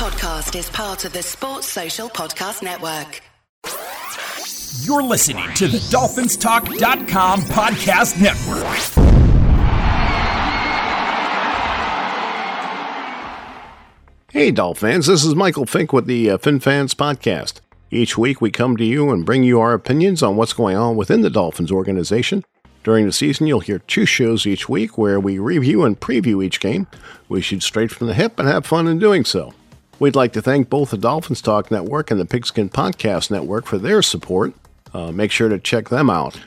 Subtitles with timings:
[0.00, 3.20] podcast is part of the Sports Social Podcast Network.
[4.82, 8.64] You're listening to the DolphinsTalk.com podcast network.
[14.32, 17.60] Hey, Dolphins, this is Michael Fink with the uh, FinFans Podcast.
[17.90, 20.96] Each week we come to you and bring you our opinions on what's going on
[20.96, 22.42] within the Dolphins organization.
[22.84, 26.58] During the season, you'll hear two shows each week where we review and preview each
[26.58, 26.86] game.
[27.28, 29.52] We shoot straight from the hip and have fun in doing so.
[30.00, 33.76] We'd like to thank both the Dolphins Talk Network and the Pigskin Podcast Network for
[33.78, 34.54] their support.
[34.94, 36.40] Uh, make sure to check them out.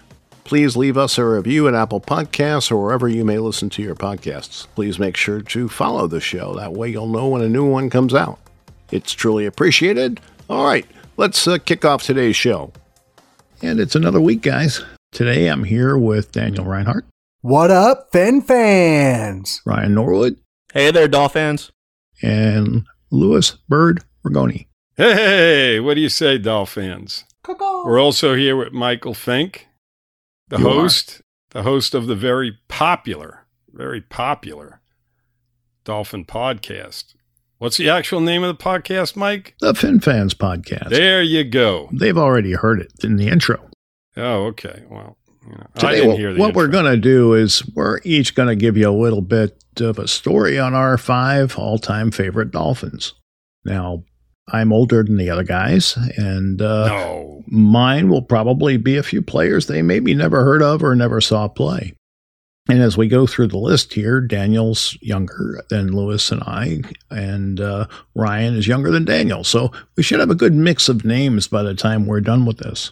[0.44, 3.96] Please leave us a review at Apple Podcasts or wherever you may listen to your
[3.96, 4.68] podcasts.
[4.76, 6.56] Please make sure to follow the show.
[6.56, 8.40] That way you'll know when a new one comes out.
[8.92, 10.20] It's truly appreciated.
[10.50, 10.86] All right,
[11.16, 12.74] let's uh, kick off today's show.
[13.62, 14.84] And it's another week, guys.
[15.14, 17.06] Today I'm here with Daniel Reinhardt,
[17.42, 19.62] What up, Fin fans?
[19.66, 20.38] Ryan Norwood,
[20.74, 21.72] Hey there, Dolphins.
[22.22, 24.66] and Louis Bird Rigoni.
[24.98, 27.26] Hey, what do you say, Dolphins?
[27.48, 29.68] We're also here with Michael Fink,
[30.48, 30.74] the You are.
[30.74, 34.82] host, the host of the very popular, very popular
[35.84, 37.14] Dolphin podcast.
[37.60, 39.56] What's the actual name of the podcast, Mike?
[39.60, 40.90] The Fin Fans Podcast.
[40.90, 41.90] There you go.
[41.94, 43.70] They've already heard it in the intro.
[44.18, 44.84] Oh, okay.
[44.90, 47.64] Well, you know, I Today, didn't what, hear the what we're going to do is
[47.76, 51.58] we're each going to give you a little bit of a story on our five
[51.58, 53.14] all time favorite Dolphins.
[53.66, 54.04] Now,
[54.52, 57.44] I'm older than the other guys, and uh, No.
[57.48, 61.48] mine will probably be a few players they maybe never heard of or never saw
[61.48, 61.94] play.
[62.70, 67.60] And as we go through the list here, Daniel's younger than Louis and I, and
[67.60, 69.44] uh, Ryan is younger than Daniel.
[69.44, 72.60] So we should have a good mix of names by the time we're done with
[72.60, 72.92] this.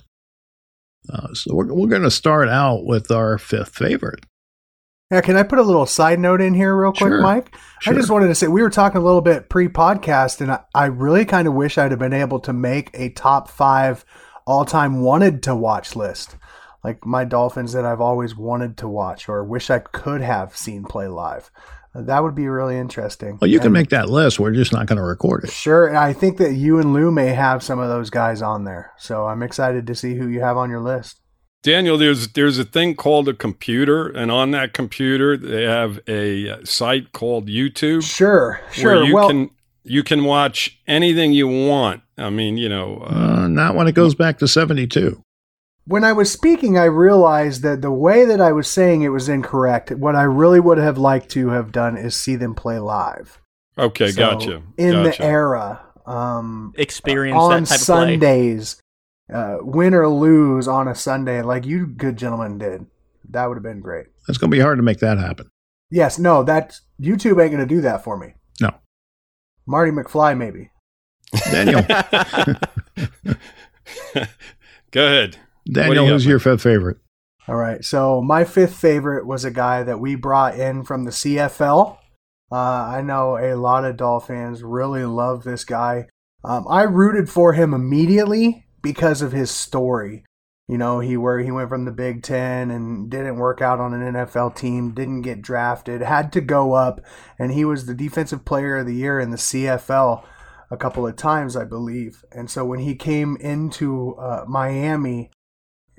[1.09, 4.25] Uh, so we're, we're going to start out with our fifth favorite.
[5.11, 7.21] Yeah, can I put a little side note in here real quick, Sure.
[7.21, 7.53] Mike?
[7.81, 7.93] Sure.
[7.93, 10.85] I just wanted to say we were talking a little bit pre-podcast, and I, I
[10.85, 14.05] really kind of wish I'd have been able to make a top five
[14.47, 16.37] all-time wanted to watch list,
[16.83, 20.83] like my Dolphins that I've always wanted to watch or wish I could have seen
[20.85, 21.51] play live.
[21.93, 23.37] That would be really interesting.
[23.41, 24.39] Well, you can make that list.
[24.39, 25.51] We're just not going to record it.
[25.51, 28.63] Sure, and I think that you and Lou may have some of those guys on
[28.63, 31.19] there, so I'm excited to see who you have on your list.
[31.63, 36.49] Daniel, there's there's a thing called a computer, and on that computer they have a
[36.49, 38.03] uh, site called YouTube.
[38.03, 38.95] Sure, sure.
[38.95, 39.49] where you well, can
[39.83, 42.01] you can watch anything you want.
[42.17, 45.23] I mean, you know, uh, Uh, not when it goes back to 72.
[45.91, 49.29] When I was speaking, I realized that the way that I was saying it was
[49.29, 49.91] incorrect.
[49.91, 53.39] What I really would have liked to have done is see them play live.
[53.77, 54.61] okay, So, gotcha.
[54.77, 55.17] In gotcha.
[55.17, 57.95] the era, um, Experience on that type of play.
[57.95, 58.81] Sundays,
[59.31, 62.85] uh, win or lose on a Sunday, like you good gentlemen did,
[63.29, 64.07] that would have been great.
[64.27, 65.49] It's going to be hard to make that happen.
[65.89, 68.35] Yes, no, that YouTube ain't going to do that for me.
[68.61, 68.71] No.
[69.67, 70.71] Marty McFly, maybe.
[71.51, 71.81] Daniel,
[74.91, 75.37] Go ahead.
[75.69, 76.97] Daniel, got, who's your fifth favorite?
[77.47, 77.83] All right.
[77.83, 81.97] So my fifth favorite was a guy that we brought in from the CFL.
[82.51, 86.07] Uh, I know a lot of Dolphins really love this guy.
[86.43, 90.25] Um, I rooted for him immediately because of his story.
[90.67, 93.93] You know, he where he went from the Big Ten and didn't work out on
[93.93, 97.01] an NFL team, didn't get drafted, had to go up,
[97.37, 100.23] and he was the defensive player of the year in the CFL
[100.69, 102.23] a couple of times, I believe.
[102.31, 105.29] And so when he came into uh, Miami,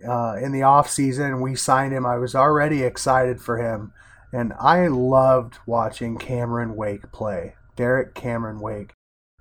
[0.07, 1.41] uh, in the off season.
[1.41, 2.07] We signed him.
[2.07, 3.93] I was already excited for him,
[4.33, 7.55] and I loved watching Cameron Wake play.
[7.77, 8.93] Derek Cameron Wake.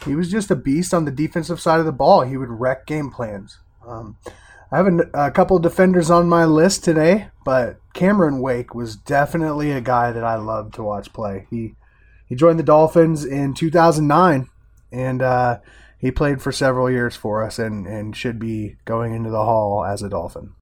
[0.06, 2.22] He was just a beast on the defensive side of the ball.
[2.22, 3.60] He would wreck game plans.
[3.86, 4.18] Um,
[4.72, 8.96] I have a, a couple of defenders on my list today, but Cameron Wake was
[8.96, 11.48] definitely a guy that I loved to watch play.
[11.50, 11.76] He
[12.28, 14.48] he joined the Dolphins in 2009,
[14.94, 15.60] and uh,
[16.02, 19.86] he played for several years for us and, and should be going into the Hall
[19.86, 20.54] as a Dolphin.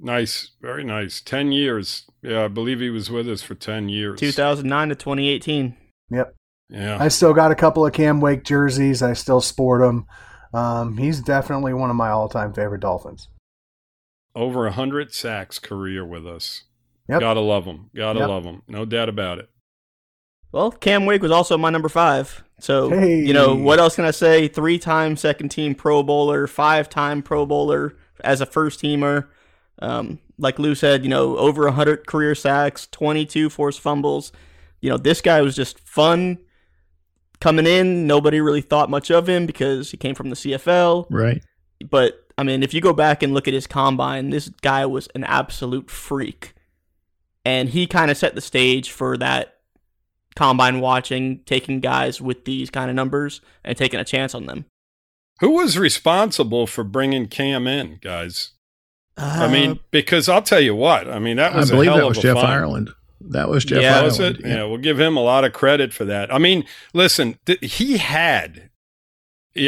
[0.00, 1.20] Nice, very nice.
[1.20, 2.04] Ten years.
[2.20, 4.18] Yeah, I believe he was with us for ten years.
[4.20, 5.76] 2009 to 2018.
[6.10, 6.34] Yep.
[6.68, 6.98] Yeah.
[7.00, 9.02] I still got a couple of Cam Wake jerseys.
[9.02, 10.06] I still sport them.
[10.52, 13.28] Um, he's definitely one of my all-time favorite Dolphins.
[14.34, 16.64] Over a hundred sacks career with us.
[17.08, 17.20] Yep.
[17.20, 17.90] Gotta love him.
[17.94, 18.28] Gotta Yep.
[18.28, 18.62] love him.
[18.66, 19.48] No doubt about it.
[20.54, 22.44] Well, Cam Wake was also my number five.
[22.60, 23.24] So, Hey.
[23.24, 24.46] you know, what else can I say?
[24.46, 29.26] Three time second team Pro Bowler, five time Pro Bowler as a first teamer.
[29.82, 34.30] Um, like Lou said, you know, over 100 career sacks, 22 forced fumbles.
[34.80, 36.38] You know, this guy was just fun
[37.40, 38.06] coming in.
[38.06, 41.06] Nobody really thought much of him because he came from the CFL.
[41.10, 41.42] Right.
[41.90, 45.08] But I mean, if you go back and look at his combine, this guy was
[45.16, 46.54] an absolute freak.
[47.44, 49.53] And he kind of set the stage for that
[50.36, 54.64] combine watching, taking guys with these kind of numbers and taking a chance on them.
[55.40, 58.50] Who was responsible for bringing Cam in, guys?
[59.16, 61.08] I mean, Uh, because I'll tell you what.
[61.08, 62.46] I mean, that I was a believe hell that of was a Jeff find.
[62.48, 62.90] Ireland.
[63.20, 64.06] That was Jeff Yeah, Ireland.
[64.06, 64.40] Was it?
[64.44, 64.64] Yeah.
[64.64, 66.32] we'll give him a lot of credit for that.
[66.34, 68.63] I mean, listen, th- he had.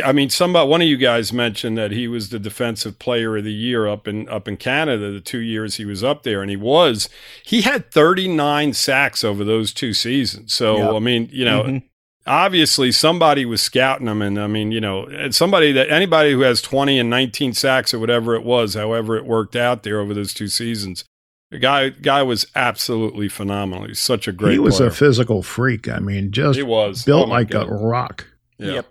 [0.05, 3.45] I mean, somebody, one of you guys mentioned that he was the defensive player of
[3.45, 6.51] the year up in up in Canada the two years he was up there, and
[6.51, 7.09] he was.
[7.45, 10.53] He had 39 sacks over those two seasons.
[10.53, 10.93] So Yep.
[10.95, 11.83] I mean, you know, mhm.
[12.27, 16.61] obviously somebody was scouting him, and I mean, you know, somebody that anybody who has
[16.63, 20.35] 20 and 19 sacks or whatever it was, however it worked out there over those
[20.35, 21.05] two seasons.
[21.53, 23.87] The guy, guy was absolutely phenomenal.
[23.87, 24.55] He's such a great.
[24.55, 24.89] he was player.
[24.89, 25.89] a physical freak.
[25.89, 27.69] I mean, just He was built Oh like God.
[27.69, 28.27] a rock.
[28.59, 28.73] Yeah.
[28.73, 28.87] Yep.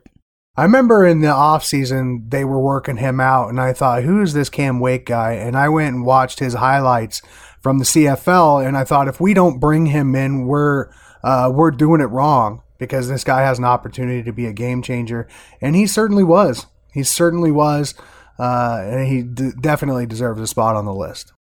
[0.58, 4.22] I remember in the off season they were working him out, and I thought, "Who
[4.22, 7.22] is this Cam Wake guy?" And I went and watched his highlights
[7.62, 10.88] from the CFL, and I thought, if we don't bring him in, we're
[11.24, 14.82] uh, we're doing it wrong because this guy has an opportunity to be a game
[14.82, 15.28] changer,
[15.62, 16.68] and he certainly was.
[16.94, 17.94] He certainly was,
[18.40, 21.34] uh, and he d- definitely deserves a spot on the list.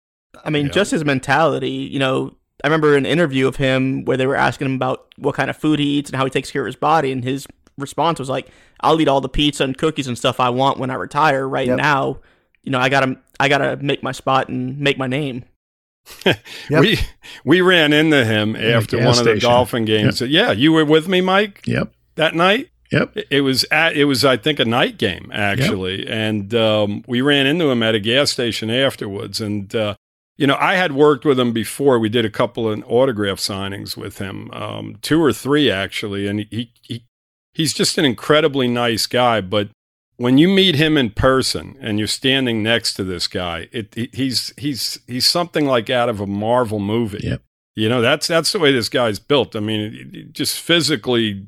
[0.45, 0.71] I mean, Yeah.
[0.71, 2.31] just his mentality, you know,
[2.63, 5.57] I remember an interview of him where they were asking him about what kind of
[5.57, 7.45] food he eats and how he takes care of his body, and his
[7.77, 8.47] response was like,
[8.83, 11.47] "I'll eat all the pizza and cookies and stuff I want when I retire.
[11.47, 11.77] Right Yep.
[11.77, 12.19] now,
[12.63, 15.45] you know, I gotta, I gotta make my spot and make my name."
[16.25, 16.81] Yep.
[16.81, 16.99] We
[17.45, 19.49] we ran into him a after gas one of the station.
[19.49, 20.21] Dolphin games.
[20.21, 21.93] Yeah, you were with me, Mike, Yep.
[22.15, 22.69] that night.
[22.91, 23.17] Yep.
[23.17, 27.21] It- It was at it was I think a night game actually, and um, we
[27.21, 29.39] ran into him at a gas station afterwards.
[29.41, 29.95] And uh,
[30.37, 31.99] you know, I had worked with him before.
[31.99, 36.45] We did a couple of autograph signings with him, um, two or three actually, and
[36.51, 37.05] he he
[37.53, 39.41] he's just an incredibly nice guy.
[39.41, 39.69] But
[40.17, 44.09] when you meet him in person and you're standing next to this guy, it, he-
[44.13, 47.21] he's he's he's something like out of a Marvel movie.
[47.23, 47.41] Yep.
[47.75, 49.55] You know, that's that's the way this guy's built.
[49.55, 51.47] I mean, it- it- just physically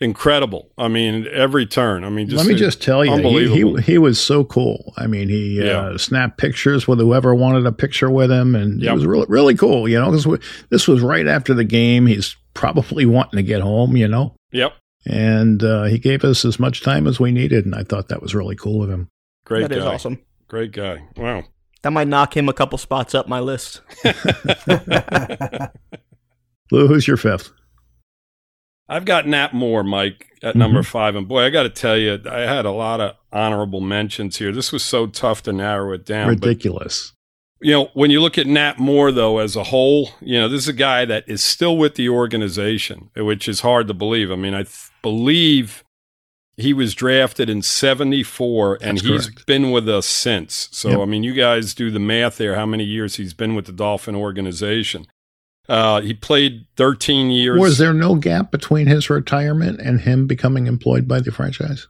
[0.00, 0.70] incredible.
[0.76, 2.04] I mean, every turn.
[2.04, 4.92] I mean, just Let me just tell you, he, he he was so cool.
[4.96, 5.80] I mean, he Yeah.
[5.80, 8.90] uh, snapped pictures with whoever wanted a picture with him, and Yep.
[8.90, 9.88] it was really really cool.
[9.88, 10.38] You know, because
[10.70, 12.06] this was right after the game.
[12.06, 13.96] He's probably wanting to get home.
[13.96, 14.74] You know, Yep.
[15.06, 18.22] And uh, he gave us as much time as we needed, and I thought that
[18.22, 19.08] was really cool of him.
[19.44, 19.76] Great That guy.
[19.78, 20.20] is awesome.
[20.48, 21.04] Great guy.
[21.16, 21.44] Wow.
[21.82, 23.80] That might knock him a couple spots up my list.
[26.72, 27.50] Lou, who's your fifth?
[28.88, 30.58] I've got Nat Moore, Mike, at Mm-hmm.
[30.58, 31.16] number five.
[31.16, 34.52] And boy, I got to tell you, I had a lot of honorable mentions here.
[34.52, 36.34] This was so tough to narrow it down.
[36.36, 37.12] But Ridiculous.
[37.60, 40.62] You know, when you look at Nat Moore, though, as a whole, you know, this
[40.62, 44.30] is a guy that is still with the organization, which is hard to believe.
[44.30, 45.82] I mean, I th- believe
[46.58, 49.46] he was drafted in 74 and That's he's correct.
[49.46, 50.68] been with us since.
[50.72, 50.98] So, Yep.
[51.00, 53.72] I mean, you guys do the math there, how many years he's been with the
[53.72, 55.06] Dolphin organization.
[55.68, 57.58] Uh, he played 13 years.
[57.60, 61.88] Was there no gap between his retirement and him becoming employed by the franchise?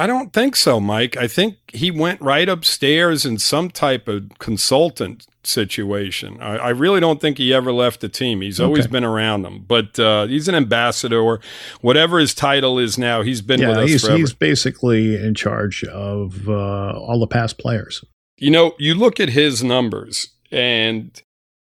[0.00, 1.18] I don't think so, Mike.
[1.18, 6.40] I think he went right upstairs in some type of consultant situation.
[6.40, 8.40] I, I really don't think he ever left the team.
[8.40, 11.40] He's always been around them, but uh, he's an ambassador or
[11.82, 13.20] whatever his title is now.
[13.20, 14.18] He's been with us he's forever.
[14.18, 18.02] he's basically in charge of uh, all the past players.
[18.38, 21.22] you know, you look at his numbers and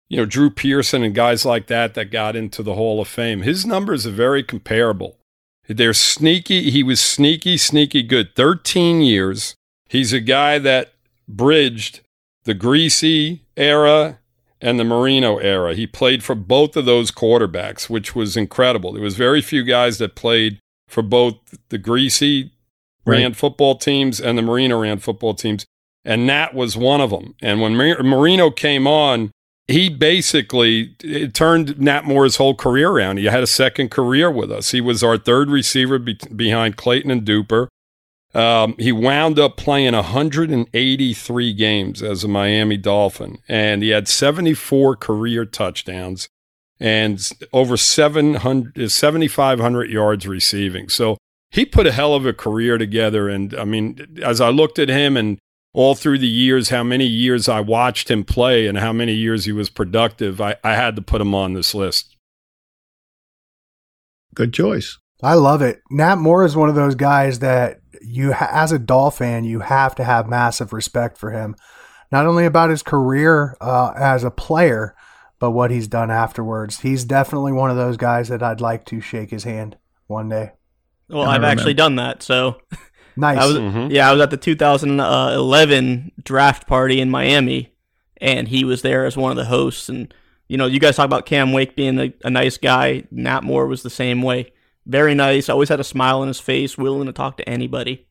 [0.09, 3.43] you know Drew Pearson and guys like that that got into the Hall of Fame.
[3.43, 5.17] His numbers are very comparable.
[5.67, 6.69] They're sneaky.
[6.71, 8.35] He was sneaky, sneaky good.
[8.35, 9.55] 13 years.
[9.89, 10.93] He's a guy that
[11.27, 12.01] bridged
[12.43, 14.19] the Griese era
[14.61, 15.75] and the Marino era.
[15.75, 18.93] He played for both of those quarterbacks, which was incredible.
[18.93, 21.35] There was very few guys that played for both
[21.69, 22.49] the Griese
[23.05, 23.19] Right.
[23.19, 25.65] ran football teams and the Marino ran football teams.
[26.03, 27.35] And Nat was one of them.
[27.41, 29.31] And when Mar- Marino came on,
[29.67, 30.89] he basically
[31.33, 33.17] turned Nat Moore's whole career around.
[33.17, 34.71] He had a second career with us.
[34.71, 37.67] He was our third receiver be- behind Clayton and Duper.
[38.33, 44.95] Um, he wound up playing 183 games as a Miami Dolphin, and he had 74
[44.97, 46.29] career touchdowns
[46.79, 50.89] and over 700, 7,500 yards receiving.
[50.89, 51.17] So
[51.49, 53.27] he put a hell of a career together.
[53.27, 55.39] And I mean, as I looked at him and
[55.77, 59.45] all through the years, how many years I watched him play and how many years
[59.45, 62.15] he was productive, I, I had to put him on this list.
[64.33, 64.97] Good choice.
[65.21, 65.81] I love it.
[65.91, 69.93] Nat Moore is one of those guys that you, as a Dolphin, fan, you have
[69.95, 71.55] to have massive respect for him.
[72.11, 74.95] Not only about his career uh, as a player,
[75.37, 76.79] but what he's done afterwards.
[76.79, 80.53] He's definitely one of those guys that I'd like to shake his hand one day.
[81.07, 82.23] Well, I I've actually done that.
[82.23, 82.61] So
[83.17, 83.37] Nice.
[83.39, 83.91] I was, Mhm.
[83.91, 87.73] yeah, I was at the 2011 draft party in Miami,
[88.21, 89.89] and he was there as one of the hosts.
[89.89, 90.13] And
[90.47, 93.03] you know, you guys talk about Cam Wake being a, a nice guy.
[93.11, 94.53] Nat Moore was the same way.
[94.85, 95.49] Very nice.
[95.49, 98.07] Always had a smile on his face, willing to talk to anybody.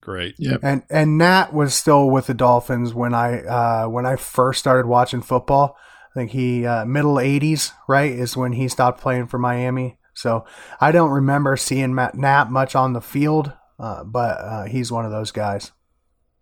[0.00, 0.36] Great.
[0.38, 0.56] Yeah.
[0.62, 4.86] And and Nat was still with the Dolphins when I uh, when I first started
[4.86, 5.76] watching football.
[6.14, 9.98] I think he uh, middle '80s, right, is when he stopped playing for Miami.
[10.14, 10.46] So
[10.80, 15.04] I don't remember seeing Matt Nat much on the field, uh, but uh, he's one
[15.04, 15.72] of those guys,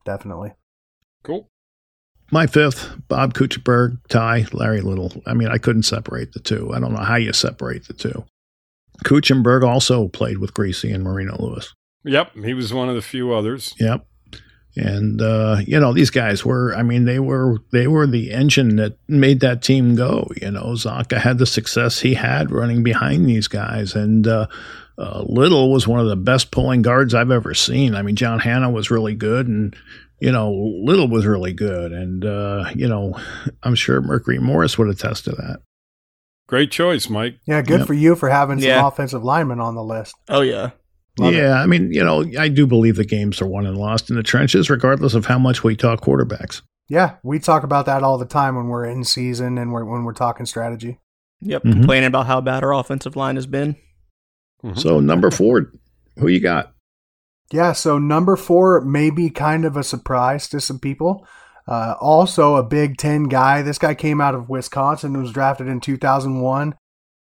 [0.05, 0.53] definitely.
[1.23, 1.49] Cool.
[2.31, 5.23] My fifth, Bob Kuechenberg, Ty, Larry Little.
[5.27, 6.73] I mean, I couldn't separate the two.
[6.75, 8.25] I don't know how you separate the two.
[9.05, 11.73] Kuechenberg also played with Griese and Marino Louis.
[12.05, 12.37] Yep.
[12.45, 13.75] He was one of the few others.
[13.79, 14.07] Yep.
[14.77, 16.75] And uh, you know these guys were.
[16.75, 20.29] I mean, they were they were the engine that made that team go.
[20.41, 24.49] You know, Csonka had the success he had running behind these guys, and uh,
[24.99, 27.95] uh, Little was one of the best pulling guards I've ever seen.
[27.95, 29.75] I mean, John Hannah was really good, and
[30.21, 30.53] you know,
[30.85, 33.19] Little was really good, and uh, you know,
[33.63, 35.61] I'm sure Mercury Morris would attest to that.
[36.47, 37.39] Great choice, Mike.
[37.47, 37.87] Yeah, good Yep.
[37.87, 38.87] for you for having some Yeah.
[38.87, 40.15] offensive linemen on the list.
[40.29, 40.71] Oh yeah.
[41.19, 41.37] Love it.
[41.39, 44.17] yeah, I mean, you know, I do believe the games are won and lost in
[44.17, 46.61] the trenches, regardless of how much we talk quarterbacks.
[46.89, 50.05] Yeah, we talk about that all the time when we're in season and we're, when
[50.05, 50.99] we're talking strategy.
[51.41, 51.63] Yep.
[51.65, 51.73] Mhm.
[51.73, 53.77] Complaining about how bad our offensive line has been.
[54.65, 54.79] Mhm.
[54.79, 55.73] So number four,
[56.19, 56.73] who you got?
[57.53, 61.27] Yeah, so number four may be kind of a surprise to some people.
[61.67, 63.63] Uh, also, a Big Ten guy.
[63.63, 66.75] This guy came out of Wisconsin and was drafted in 2001.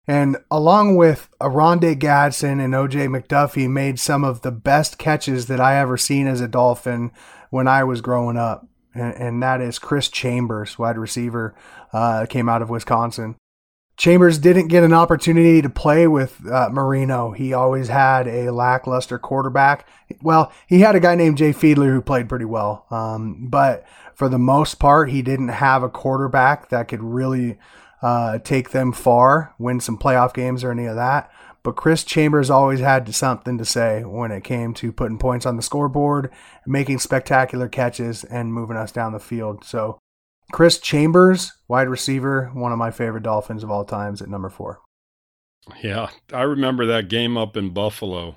[0.05, 5.61] And along with Oronde Gadsden and OJ McDuffie, made some of the best catches that
[5.61, 7.11] I ever seen as a Dolphin
[7.51, 8.67] when I was growing up.
[8.93, 11.55] And, and that is Chris Chambers, wide receiver,
[11.93, 13.35] uh, came out of Wisconsin.
[14.03, 17.31] Chambers didn't get an opportunity to play with uh, Marino.
[17.31, 19.87] He always had a lackluster quarterback.
[20.21, 24.27] Well, he had a guy named Jay Fiedler who played pretty well, um, but for
[24.27, 27.57] the most part, he didn't have a quarterback that could really
[28.01, 31.31] uh, take them far, win some playoff games or any of that.
[31.63, 35.55] But Chris Chambers always had something to say when it came to putting points on
[35.55, 36.29] the scoreboard,
[36.67, 39.63] making spectacular catches, and moving us down the field.
[39.63, 39.97] So
[40.51, 44.79] Chris Chambers, wide receiver, one of my favorite Dolphins of all times at number four.
[45.81, 48.35] Yeah, I remember that game up in Buffalo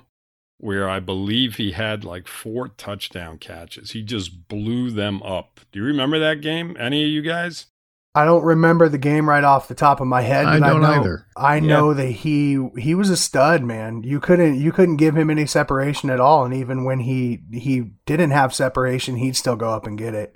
[0.57, 3.91] where I believe he had like four touchdown catches.
[3.91, 5.59] He just blew them up.
[5.71, 6.75] Do you remember that game?
[6.79, 7.67] Any of you guys?
[8.15, 10.47] I don't remember the game right off the top of my head.
[10.47, 11.27] I don't know, either.
[11.37, 14.01] I know that he he was a stud, man.
[14.01, 17.91] You couldn't you couldn't give him any separation at all, and even when he he
[18.07, 20.35] didn't have separation, he'd still go up and get it.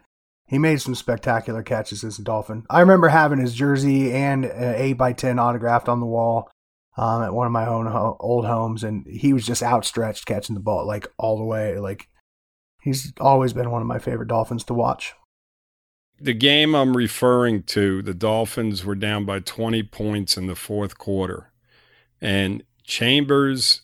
[0.52, 2.66] He made some spectacular catches as a Dolphin.
[2.70, 6.52] I remember having his jersey and uh, eight by ten autographed on the wall
[6.98, 10.54] um, at one of my own ho- old homes, and he was just outstretched catching
[10.54, 11.80] the ball like all the way.
[11.80, 12.10] Like
[12.82, 15.14] he's always been one of my favorite Dolphins to watch.
[16.20, 20.98] The game I'm referring to, the Dolphins were down by 20 points in the fourth
[20.98, 21.54] quarter.
[22.20, 23.84] And Chambers,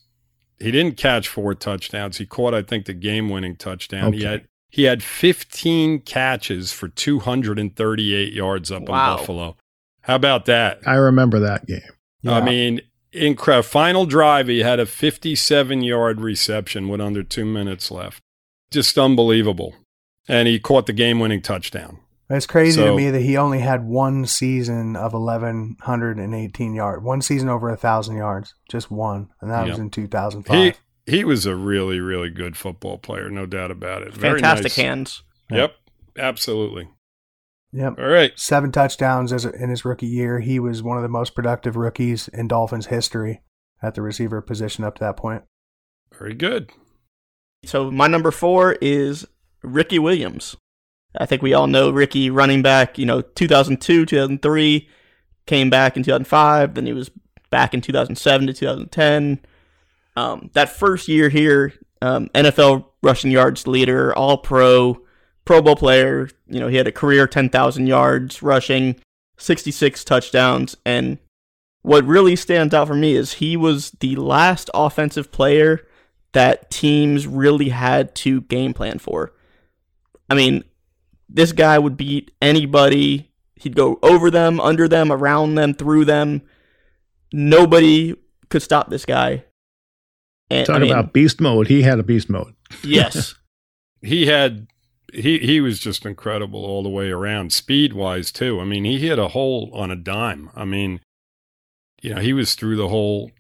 [0.59, 2.17] he didn't catch four touchdowns.
[2.17, 4.11] He caught, I think, the game winning touchdown.
[4.11, 4.31] He Okay.
[4.31, 9.11] had he had 15 catches for 238 yards up Wow.
[9.13, 9.55] in Buffalo.
[10.01, 10.79] How about that?
[10.85, 11.81] I remember that game.
[12.25, 12.81] I mean,
[13.13, 13.63] incredible.
[13.63, 18.21] Final drive, he had a 57 yard reception with under two minutes left.
[18.71, 19.75] Just unbelievable.
[20.27, 21.99] And he caught the game winning touchdown.
[22.29, 27.47] It's crazy to me that he only had one season of 1,118 yards, one season
[27.49, 29.29] over a 1,000 yards, just one.
[29.41, 30.55] And that was in 2005.
[30.55, 30.73] He
[31.07, 34.13] he was a really, really good football player, no doubt about it.
[34.13, 34.85] Very Fantastic nice.
[34.85, 35.23] hands.
[35.49, 35.73] Yep,
[36.17, 36.89] absolutely.
[37.71, 37.97] yep.
[37.97, 38.37] All right.
[38.37, 40.41] Seven touchdowns as a, in his rookie year.
[40.41, 43.41] He was one of the most productive rookies in Dolphins history
[43.81, 45.43] at the receiver position up to that point.
[46.17, 46.71] Very good.
[47.63, 49.25] So my number four is
[49.63, 50.57] Ricky Williams.
[51.17, 54.89] I think we all know Ricky running back, you know, 2002, 2003,
[55.45, 57.09] came back in 2005, then he was
[57.49, 59.39] back in 2007 to 2010.
[60.17, 64.99] Um, that first year here, um, NFL rushing yards leader, all pro,
[65.45, 66.27] Pro Bowl player.
[66.47, 68.95] You know, he had a career 10,000 yards rushing,
[69.37, 70.75] 66 touchdowns.
[70.87, 71.19] And
[71.83, 75.87] what really stands out for me is he was the last offensive player
[76.31, 79.33] that teams really had to game plan for.
[80.31, 80.63] I mean,
[81.29, 83.31] this guy would beat anybody.
[83.53, 86.41] He'd go over them, under them, around them, through them.
[87.31, 88.15] Nobody
[88.49, 89.43] could stop this guy.
[90.49, 91.67] And, Talk I mean, about beast mode.
[91.67, 92.53] He had a beast mode.
[92.83, 93.35] yes,
[94.01, 94.67] He had
[95.13, 98.59] he he was just incredible all the way around, speed wise too.
[98.61, 100.49] I mean, he hit a hole on a dime.
[100.55, 100.99] I mean,
[102.01, 103.31] you know, he was through the hole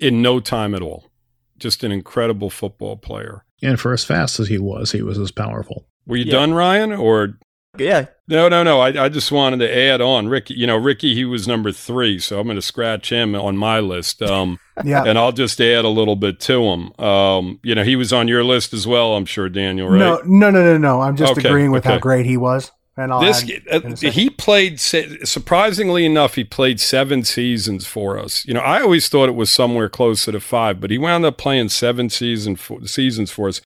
[0.00, 1.10] in no time at all.
[1.58, 3.44] Just an incredible football player.
[3.62, 5.86] And for as fast as he was, he was as powerful.
[6.06, 6.32] Were you Yeah.
[6.32, 6.92] done, Ryan?
[6.92, 7.38] Or
[7.78, 8.80] Yeah, No, no, no.
[8.80, 10.54] I, I just wanted to add on Ricky.
[10.54, 13.78] You know, Ricky, he was number three, so I'm going to scratch him on my
[13.80, 14.22] list.
[14.22, 15.04] Um, Yeah.
[15.04, 16.92] and I'll just add a little bit to him.
[16.98, 19.88] Um, you know, he was on your list as well, I'm sure, Daniel.
[19.88, 19.98] Right?
[19.98, 21.00] No, no, no, no, no.
[21.00, 22.72] I'm just Okay, agreeing with how great he was.
[22.96, 24.12] And I'll this uh, in a second.
[24.12, 29.28] he played surprisingly enough he played seven seasons for us you know i always thought
[29.28, 33.32] it was somewhere closer to five but he wound up playing seven season for, seasons
[33.32, 33.60] for us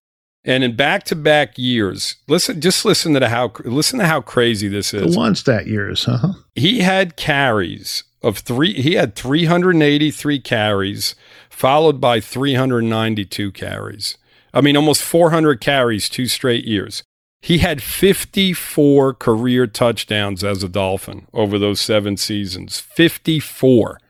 [0.45, 4.93] and in back-to-back years listen just listen to the how listen to how crazy this
[4.93, 6.33] The is one stat years, huh?
[6.55, 11.15] he had carries of three he had 383 carries
[11.51, 14.19] followed by 392 carries
[14.53, 17.03] i mean almost 400 carries two straight years
[17.41, 24.01] he had 54 career touchdowns as a dolphin over those seven seasons 54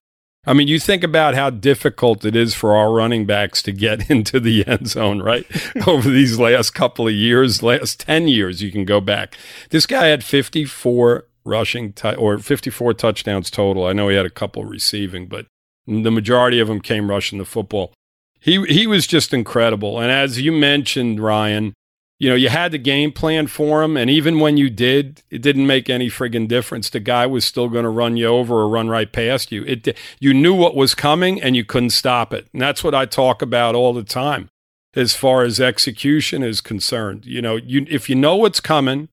[0.48, 4.08] I mean, you think about how difficult it is for our running backs to get
[4.10, 5.44] into the end zone, right?
[5.86, 9.36] Over these last couple of years, last 10 years, you can go back.
[9.68, 13.86] This guy had 54 rushing t- or 54 touchdowns total.
[13.86, 15.46] I know he had a couple receiving, but
[15.86, 17.92] the majority of them came rushing the football.
[18.40, 19.98] He he was just incredible.
[19.98, 21.74] And as you mentioned, Ryan,
[22.18, 25.40] you know, you had the game plan for him, and even when you did, it
[25.40, 26.90] didn't make any friggin' difference.
[26.90, 29.64] The guy was still going to run you over or run right past you.
[29.64, 32.48] It you knew what was coming, and you couldn't stop it.
[32.52, 34.48] And that's what I talk about all the time,
[34.94, 37.24] as far as execution is concerned.
[37.24, 39.08] You know, you if you know what's coming,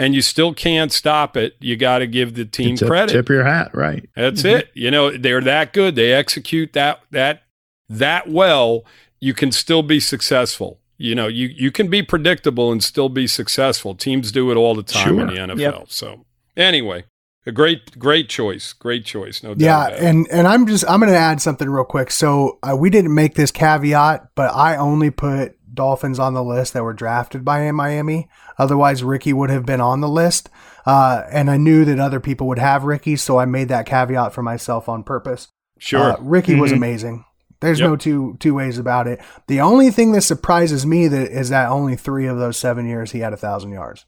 [0.00, 3.12] and you still can't stop it, you got to give the team tip, credit.
[3.12, 4.08] Tip your hat, right?
[4.16, 4.70] That's it.
[4.72, 5.94] You know, they're that good.
[5.94, 7.42] They execute that that
[7.90, 8.84] that well.
[9.20, 10.80] You can still be successful.
[10.96, 13.94] You know, you you can be predictable and still be successful.
[13.94, 15.58] Teams do it all the time in the NFL.
[15.58, 15.84] Yep.
[15.88, 16.24] So
[16.56, 17.04] anyway,
[17.44, 18.72] a great great choice.
[18.72, 19.42] Great choice.
[19.42, 19.60] No doubt.
[19.60, 22.10] Yeah, about and and I'm just I'm going to add something real quick.
[22.10, 26.72] So uh, we didn't make this caveat, but I only put Dolphins on the list
[26.72, 28.28] that were drafted by Miami.
[28.58, 30.48] Otherwise, Ricky would have been on the list.
[30.86, 34.32] Uh, and I knew that other people would have Ricky, so I made that caveat
[34.32, 35.48] for myself on purpose.
[35.78, 36.12] sure.
[36.12, 36.76] Uh, Ricky was Mhm.
[36.76, 37.24] amazing.
[37.60, 37.88] There's Yep.
[37.88, 39.20] no two two ways about it.
[39.46, 43.12] The only thing that surprises me that is that only three of those seven years
[43.12, 44.04] he had a thousand yards.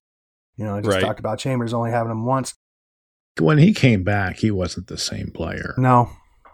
[0.57, 1.03] You know, I just Right.
[1.03, 2.55] talked about Chambers only having him once.
[3.41, 5.75] When he came back, he wasn't the same player.
[5.79, 6.11] No,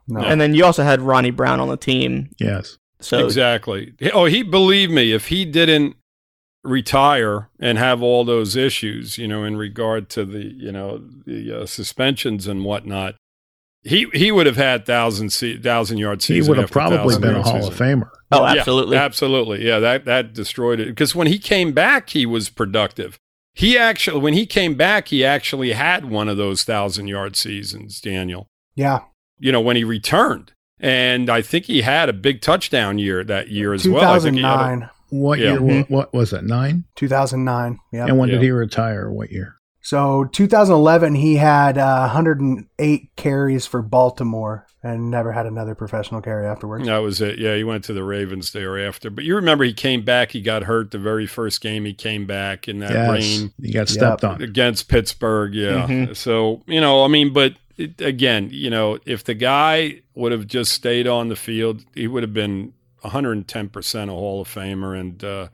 [0.06, 0.20] no.
[0.20, 2.30] and then you also had Ronnie Brown on the team.
[2.38, 2.78] Yes.
[3.00, 3.94] So exactly.
[4.12, 5.96] Oh, he believe me, if he didn't
[6.64, 11.62] retire and have all those issues, you know, in regard to the, you know, the
[11.62, 13.14] uh, suspensions and whatnot,
[13.84, 17.42] he he would have had thousand se- thousand yard He would have probably been a
[17.42, 17.72] Hall season.
[17.72, 18.10] of Famer.
[18.32, 18.96] oh, Yeah, absolutely.
[18.96, 19.66] absolutely.
[19.66, 23.18] Yeah, that that destroyed it because when he came back, he was productive.
[23.54, 28.00] He actually, when he came back, he actually had one of those thousand yard seasons,
[28.00, 28.46] Daniel.
[28.76, 29.00] yeah,
[29.38, 33.48] You know, when he returned, and I think he had a big touchdown year that
[33.48, 34.12] year as well.
[34.12, 34.90] I think he had a- 2009.
[35.10, 35.52] What Yeah.
[35.52, 35.60] year?
[35.60, 35.78] Mhm.
[35.90, 36.44] What, what was it?
[36.44, 36.84] Nine.
[36.96, 37.78] 2009.
[37.92, 38.06] Yeah.
[38.06, 38.36] And when Yeah.
[38.36, 39.10] did he retire?
[39.10, 39.54] What year?
[39.80, 46.46] So 2011, he had uh, 108 carries for Baltimore and never had another professional carry
[46.46, 46.84] afterwards.
[46.86, 47.38] That was it.
[47.38, 49.08] Yeah, he went to the Ravens thereafter.
[49.08, 50.32] But you remember he came back.
[50.32, 51.84] He got hurt the very first game.
[51.86, 53.10] He came back in that yes.
[53.10, 54.32] rain He got stepped Yep.
[54.32, 54.42] on.
[54.42, 55.54] against Pittsburgh.
[55.54, 55.86] Yeah.
[55.88, 56.14] Mhm.
[56.16, 60.46] So you know, I mean, but it, again, you know, if the guy would have
[60.46, 64.98] just stayed on the field, he would have been 110 percent a Hall of Famer.
[64.98, 65.48] And uh,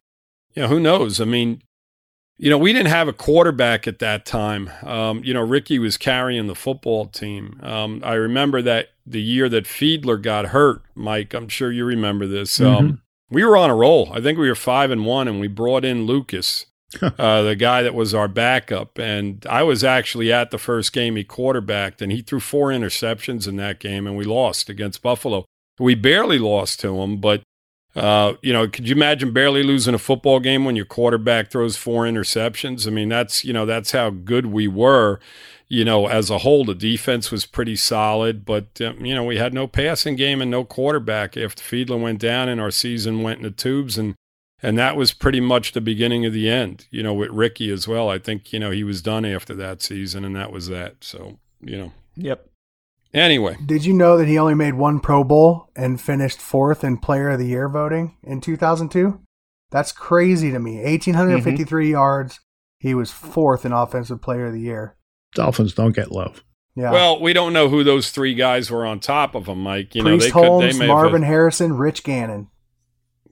[0.54, 1.20] you know, who knows?
[1.20, 1.62] I mean.
[2.37, 4.68] You know, we didn't have a quarterback at that time.
[4.82, 7.60] Um, you know, Ricky was carrying the football team.
[7.62, 11.32] Um, I remember that the year that Fiedler got hurt, Mike.
[11.32, 12.60] I'm sure you remember this.
[12.60, 14.10] Um, we were on a roll.
[14.12, 16.66] I think we were five and one, and we brought in Lucas,
[17.18, 18.98] uh, the guy that was our backup.
[18.98, 23.48] And I was actually at the first game he quarterbacked, and he threw four interceptions
[23.48, 25.44] in that game, and we lost against Buffalo.
[25.78, 27.42] We barely lost to him, but
[27.96, 31.76] uh, you know, could you imagine barely losing a football game when your quarterback throws
[31.76, 32.87] four interceptions?
[32.87, 35.20] I mean, that's you know that's how good we were.
[35.68, 39.37] You know, as a whole, the defense was pretty solid, but um, you know we
[39.37, 43.38] had no passing game and no quarterback after Fiedler went down and our season went
[43.38, 44.14] in the tubes, and
[44.64, 46.87] and that was pretty much the beginning of the end.
[46.90, 48.09] You know, with Ricky as well.
[48.09, 50.96] I think you know he was done after that season, and that was that.
[51.05, 52.48] So you know, Yep.
[53.12, 56.98] anyway, Did you know that he only made one Pro Bowl and finished fourth in
[56.98, 59.20] Player of the Year voting in 2002?
[59.70, 60.83] That's crazy to me.
[60.83, 61.92] 1,853 mm-hmm.
[61.92, 62.40] yards.
[62.79, 64.96] He was fourth in Offensive Player of the Year.
[65.35, 66.44] Dolphins don't get love.
[66.77, 66.90] Yeah.
[66.90, 69.94] well, we don't know who those three guys were on top of him, Mike.
[69.94, 71.29] You know, Priest they could they may Marvin have.
[71.29, 72.48] Harrison, Rich Gannon.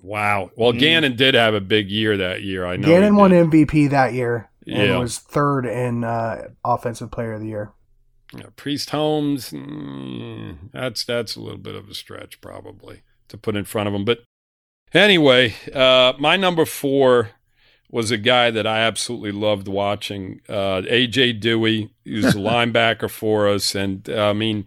[0.03, 0.51] Wow.
[0.57, 0.79] Well, Mm.
[0.81, 2.67] Gannon did have a big year that year.
[2.67, 2.89] I know.
[2.89, 3.31] Gannon won.
[3.33, 4.99] MVP that year and Yeah.
[4.99, 7.71] was third in uh, Offensive Player of the Year.
[8.37, 9.51] Yeah, Priest Holmes.
[9.51, 13.95] mm, that's that's a little bit of a stretch, probably, to put in front of
[13.95, 14.05] him.
[14.05, 14.21] But
[14.95, 17.31] anyway, uh, my number four
[17.91, 20.41] was a guy that I absolutely loved watching.
[20.49, 24.65] Uh, AJ Duhe, he was a linebacker for us, and uh, I mean,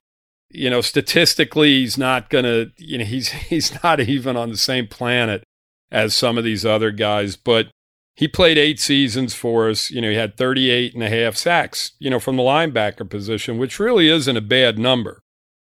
[0.56, 4.88] you know, statistically, he's not gonna, you know, he's he's not even on the same
[4.88, 5.44] planet
[5.91, 7.68] as some of these other guys, but
[8.15, 9.91] he played eight seasons for us.
[9.91, 13.58] You know, he had 38 and a half sacks, you know, from the linebacker position,
[13.58, 15.22] which really isn't a bad number.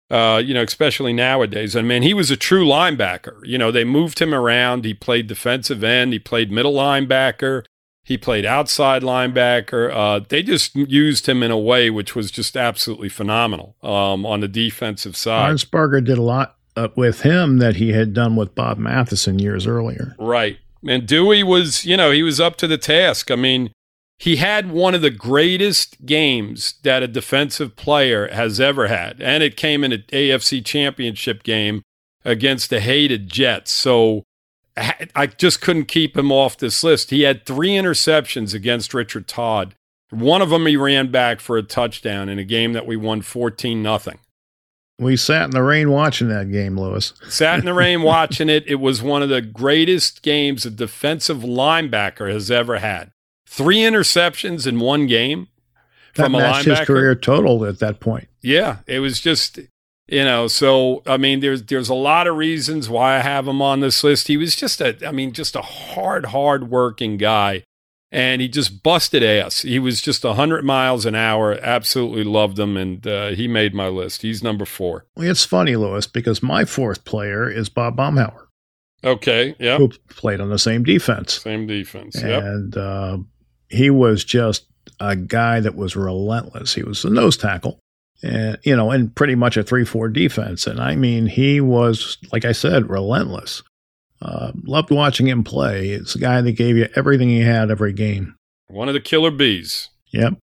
[0.10, 1.74] Uh, you know, especially nowadays.
[1.74, 3.39] I mean, he was a true linebacker.
[3.46, 4.84] You know, they moved him around.
[4.84, 6.12] He played defensive end.
[6.12, 7.63] He played middle linebacker.
[8.03, 9.93] He played outside linebacker.
[9.93, 14.39] Uh, they just used him in a way which was just absolutely phenomenal um, on
[14.39, 15.53] the defensive side.
[15.53, 19.67] Arnsparger did a lot uh, with him that he had done with Bob Matheson years
[19.67, 20.15] earlier.
[20.17, 20.57] Right.
[20.87, 23.29] And Duhe was, you know, he was up to the task.
[23.29, 23.71] I mean,
[24.17, 29.21] he had one of the greatest games that a defensive player has ever had.
[29.21, 31.83] And it came in an AFC championship game
[32.23, 33.71] against the hated Jets.
[33.71, 34.23] So
[34.77, 37.10] I just couldn't keep him off this list.
[37.10, 39.75] He had three interceptions against Richard Todd.
[40.10, 43.21] One of them he ran back for a touchdown in a game that we won
[43.21, 44.19] 14 nothing.
[44.99, 47.13] We sat in the rain watching that game, Louis.
[47.29, 48.63] sat in the rain watching it.
[48.67, 53.12] It was one of the greatest games a defensive linebacker has ever had.
[53.47, 55.47] Three interceptions in one game
[56.15, 56.77] that from a matched linebacker.
[56.77, 58.27] his career total at that point.
[58.41, 59.60] Yeah, it was just
[60.12, 60.47] you know.
[60.47, 64.04] So I mean, there's there's a lot of reasons why I have him on this
[64.04, 64.28] list.
[64.28, 67.63] He was just a, I mean, just a hard, hard working guy,
[68.12, 69.63] and he just busted ass.
[69.63, 71.58] He was just hundred miles an hour.
[71.62, 74.21] Absolutely loved him, and uh, he made my list.
[74.21, 75.06] He's number four.
[75.15, 78.47] Well, it's funny, Louis, because my fourth player is Bob Baumhower.
[79.04, 79.56] Okay.
[79.60, 79.78] Yeah.
[79.78, 81.41] Who played on the same defense.
[81.41, 82.21] Same defense.
[82.21, 82.43] Yep.
[82.43, 83.17] And uh,
[83.69, 84.67] he was just
[85.00, 86.76] a guy that was relentless.
[86.76, 87.80] He was a nose tackle,
[88.23, 90.67] and you know, and pretty much a three-four defense.
[90.67, 93.63] And I mean, he was, like I said, relentless.
[94.21, 95.89] Uh, loved watching him play.
[95.89, 98.36] It's a guy that gave you everything he had every game.
[98.67, 99.89] One of the killer bees.
[100.12, 100.36] Yep.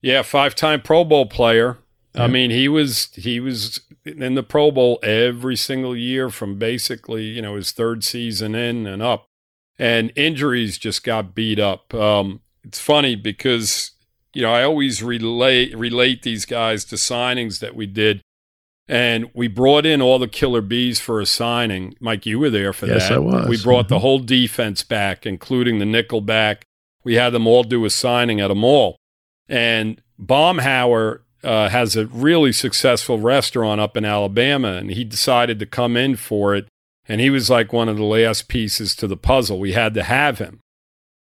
[0.00, 1.78] Yeah, five-time Pro Bowl player.
[2.18, 7.24] I mean, he was he was in the Pro Bowl every single year from basically
[7.24, 9.26] you know his third season in and up,
[9.78, 11.92] and injuries just got beat up.
[11.92, 13.90] Um, it's funny because
[14.36, 18.20] you know I always relate relate these guys to signings that we did,
[18.86, 21.94] and we brought in all the killer bees for a signing.
[22.00, 23.14] Mike, you were there for Yes, that.
[23.14, 23.48] I was.
[23.48, 24.00] We brought the Mhm.
[24.02, 26.64] whole defense back, including the nickel back.
[27.02, 28.96] We had them all do a signing at a mall,
[29.48, 35.66] and Baumhower uh, has a really successful restaurant up in Alabama, and he decided to
[35.66, 36.66] come in for it.
[37.08, 39.60] And he was like one of the last pieces to the puzzle.
[39.60, 40.58] We had to have him.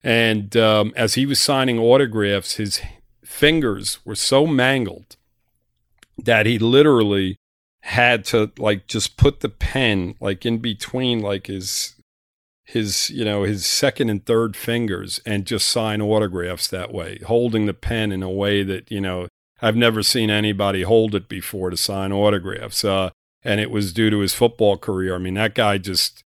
[0.02, 2.80] And um, as he was signing autographs, his
[3.28, 5.16] fingers were so mangled
[6.16, 7.36] that he literally
[7.82, 11.94] had to like just put the pen like in between like his
[12.64, 17.66] his you know his second and third fingers and just sign autographs that way holding
[17.66, 19.28] the pen in a way that you know
[19.60, 23.10] I've never seen anybody hold it before to sign autographs uh
[23.44, 25.14] and it was due to his football career.
[25.14, 26.24] I mean that guy just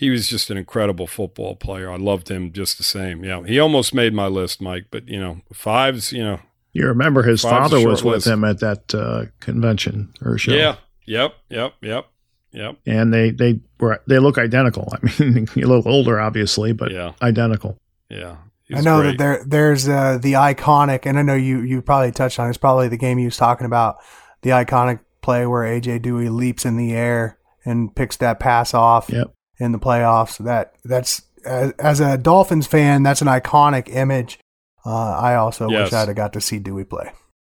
[0.00, 3.58] he was just an incredible football player I loved him just the same yeah he
[3.60, 6.40] almost made my list Mike but you know fives you know
[6.72, 8.26] You remember his father short was with list.
[8.26, 10.52] him at that uh, convention or show.
[10.52, 12.06] yeah yep yep yep
[12.52, 14.88] yep And they, they were they look identical.
[14.92, 17.12] I mean, a little older, obviously, but Yeah.
[17.22, 17.76] identical.
[18.08, 18.36] yeah
[18.74, 19.18] I know great.
[19.18, 22.46] that there there's uh, the iconic, and I know you you probably touched on.
[22.46, 23.96] it, It's probably the game you was talking about.
[24.42, 29.10] The iconic play where AJ Duhe leaps in the air and picks that pass off
[29.10, 29.34] Yep.
[29.60, 30.38] In the playoffs.
[30.42, 34.38] That that's as, as a Dolphins fan, that's an iconic image.
[34.84, 35.86] Uh, I also Yes.
[35.86, 37.12] wish I'd have got to see Duhe play.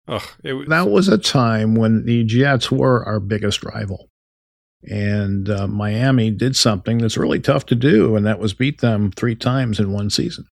[0.08, 4.08] Ugh, it was, That was a time when the Jets were our biggest rival.
[4.82, 9.10] And uh, Miami did something that's really tough to do, and that was beat them
[9.12, 10.46] three times in one season.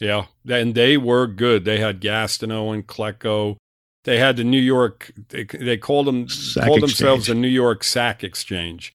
[0.00, 1.64] Yeah, and they were good.
[1.64, 3.56] They had Gastineau and Klecko.
[4.04, 5.12] They had the New York.
[5.30, 7.36] They, they called them Sack called themselves exchange.
[7.36, 8.92] the New York Sack Exchange,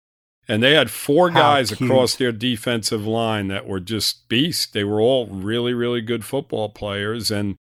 [0.49, 1.89] and they had four How guys cute.
[1.89, 4.65] across their defensive line that were just beasts.
[4.65, 7.55] They were all really, really good football players, and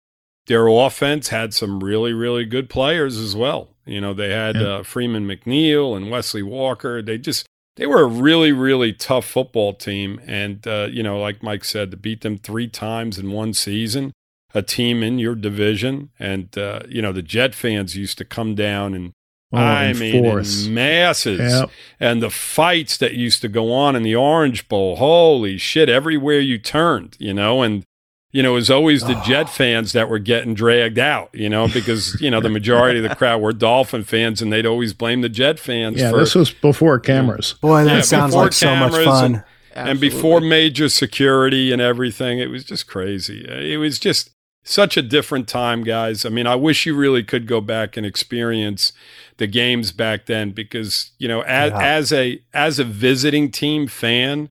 [0.49, 3.69] their offense had some really, really good players as well.
[3.87, 4.63] You know, they had Yeah.
[4.79, 7.01] uh, Freeman McNeil and Wesley Walker.
[7.03, 7.47] They just
[7.77, 10.21] they were a really, really tough football team.
[10.27, 14.11] And, uh, you know, like Mike said, to beat them three times in one season,
[14.53, 16.11] a team in your division.
[16.19, 19.13] And, uh, you know, the Jet fans used to come down and,
[19.53, 20.67] Oh, I mean, force.
[20.67, 21.41] in masses.
[21.41, 21.71] Yep.
[21.99, 26.39] And the fights that used to go on in the Orange Bowl, holy shit, everywhere
[26.41, 27.85] you turned, you know, and,
[28.31, 31.67] you know, it was always the Jet fans that were getting dragged out, you know,
[31.67, 35.23] because, you know, the majority of the crowd were Dolphin fans and they'd always blame
[35.23, 37.55] the Jet fans Yeah, for this was before cameras.
[37.63, 39.35] Boy, that Yeah, sounds like so much fun.
[39.37, 43.47] and- and before major security and everything, it was just crazy.
[43.49, 44.31] It was just
[44.65, 46.27] such a different time, guys.
[46.27, 48.93] I mean, I wish you really could go back and experience
[49.39, 51.83] the games back then because you know, as, yeah.
[51.83, 54.51] as a as a visiting team fan,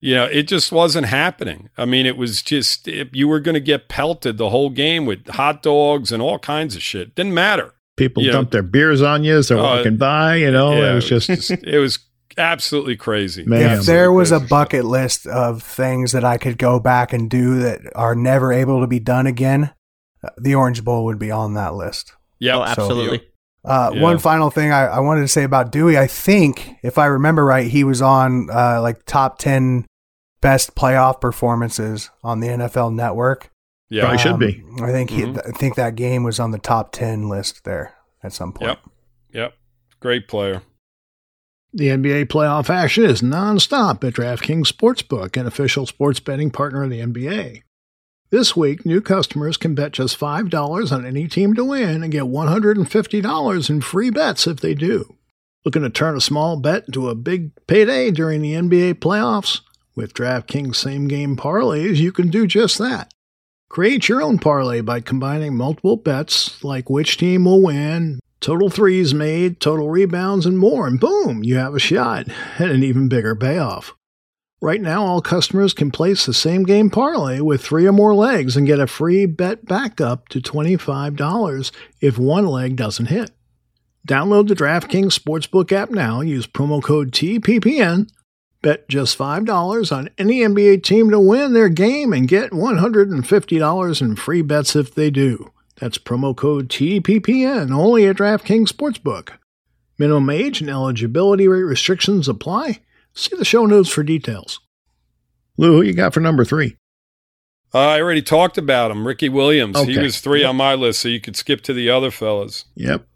[0.00, 1.70] you know, it just wasn't happening.
[1.78, 5.06] I mean, it was just it, you were going to get pelted the whole game
[5.06, 7.14] with hot dogs and all kinds of shit.
[7.14, 7.72] Didn't matter.
[7.96, 10.36] People you dumped know, their beers on you as they're uh, walking by.
[10.36, 12.00] You know, yeah, it was just it was
[12.36, 13.44] absolutely crazy.
[13.44, 13.78] Man.
[13.78, 17.60] If there was a bucket list of things that I could go back and do
[17.60, 19.72] that are never able to be done again,
[20.36, 22.12] the Orange Bowl would be on that list.
[22.38, 23.18] Yeah, oh, absolutely.
[23.18, 23.24] So,
[23.64, 24.02] uh, yeah.
[24.02, 27.44] One final thing I, I, wanted to say about Duhe, I think if I remember
[27.44, 29.86] right, he was on uh, like top ten
[30.42, 33.50] best playoff performances on the NFL Network.
[33.88, 34.82] Yeah, probably um, should be.
[34.82, 35.38] I think he, mm-hmm.
[35.48, 38.68] I think that game was on the top ten list there at some point.
[38.68, 38.78] Yep,
[39.32, 39.54] yep,
[39.98, 40.62] great player.
[41.72, 46.90] The NBA playoff action is nonstop at DraftKings Sportsbook, an official sports betting partner of
[46.90, 47.62] the NBA.
[48.34, 52.24] This week, new customers can bet just $5 on any team to win and get
[52.24, 55.14] $150 in free bets if they do.
[55.64, 59.60] Looking to turn a small bet into a big payday during the NBA playoffs?
[59.94, 63.14] With DraftKings same game parlays, you can do just that.
[63.68, 69.14] Create your own parlay by combining multiple bets like which team will win, total threes
[69.14, 72.26] made, total rebounds, and more, and boom, you have a shot
[72.58, 73.94] at an even bigger payoff.
[74.60, 78.56] Right now, all customers can place the same game parlay with three or more legs
[78.56, 83.30] and get a free bet back up to $25 if one leg doesn't hit.
[84.08, 88.08] Download the DraftKings Sportsbook app now, use promo code TPPN
[88.64, 94.16] Bet just $5 on any NBA team to win their game and get $150 in
[94.16, 95.52] free bets if they do.
[95.76, 99.32] That's promo code TPPN only at DraftKings Sportsbook.
[99.98, 102.80] Minimum age and eligibility rate restrictions apply.
[103.14, 104.60] See the show notes for details.
[105.56, 106.76] Lou, who you got for number three?
[107.72, 109.76] Uh, I already talked about him, Ricky Williams.
[109.76, 109.92] Okay.
[109.92, 110.50] He was three yep.
[110.50, 112.64] on my list, so you could skip to the other fellas.
[112.76, 113.06] Yep.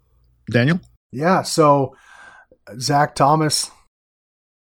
[0.51, 0.79] Daniel?
[1.11, 1.95] Yeah, so
[2.77, 3.71] Zach Thomas,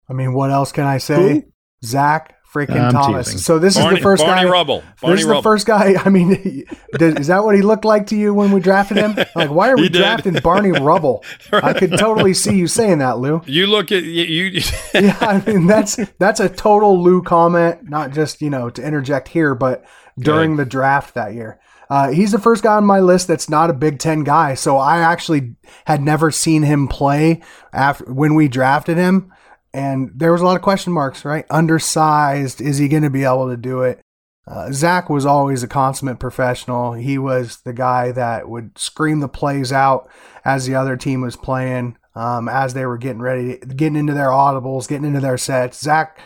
[0.09, 1.33] I mean, what else can I say?
[1.33, 1.43] Who?
[1.83, 3.27] Zach freaking Thomas.
[3.27, 3.39] Teasing.
[3.39, 4.49] So this Barney, is the first Barney guy.
[4.49, 4.83] Rubble.
[5.01, 5.41] Barney this is Rubble.
[5.41, 5.95] the first guy.
[6.03, 6.31] I mean,
[6.99, 9.15] is that what he looked like to you when we drafted him?
[9.35, 11.23] Like, why are we drafting Barney Rubble?
[11.51, 13.41] I could totally see you saying that, Lou.
[13.45, 14.23] You look at you.
[14.23, 14.61] you
[14.93, 19.29] yeah, I mean that's that's a total Lou comment, not just you know to interject
[19.29, 19.83] here, but
[20.19, 21.59] during the draft that year.
[21.89, 24.77] Uh, he's the first guy on my list that's not a Big Ten guy, so
[24.77, 29.32] I actually had never seen him play after when we drafted him
[29.73, 31.45] and there was a lot of question marks, right?
[31.49, 33.99] Undersized, is he going to be able to do it?
[34.45, 36.93] Uh, Zach was always a consummate professional.
[36.93, 40.09] He was the guy that would scream the plays out
[40.43, 44.29] as the other team was playing, um, as they were getting ready, getting into their
[44.29, 45.79] audibles, getting into their sets.
[45.79, 46.19] Zach,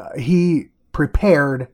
[0.00, 1.68] uh, he prepared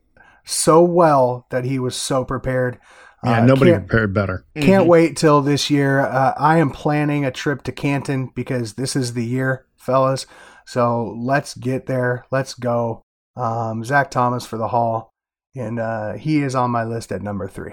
[0.44, 2.78] so well that he was so prepared.
[3.24, 4.44] Yeah, uh, nobody prepared better.
[4.54, 4.88] Can't mm-hmm.
[4.88, 6.00] wait till this year.
[6.00, 10.26] Uh, I am planning a trip to Canton because this is the year, fellas.
[10.70, 12.26] So let's get there.
[12.30, 13.02] Let's go.
[13.34, 15.10] Um, Zach Thomas for the Hall,
[15.56, 17.72] and uh, he is on my list at number three.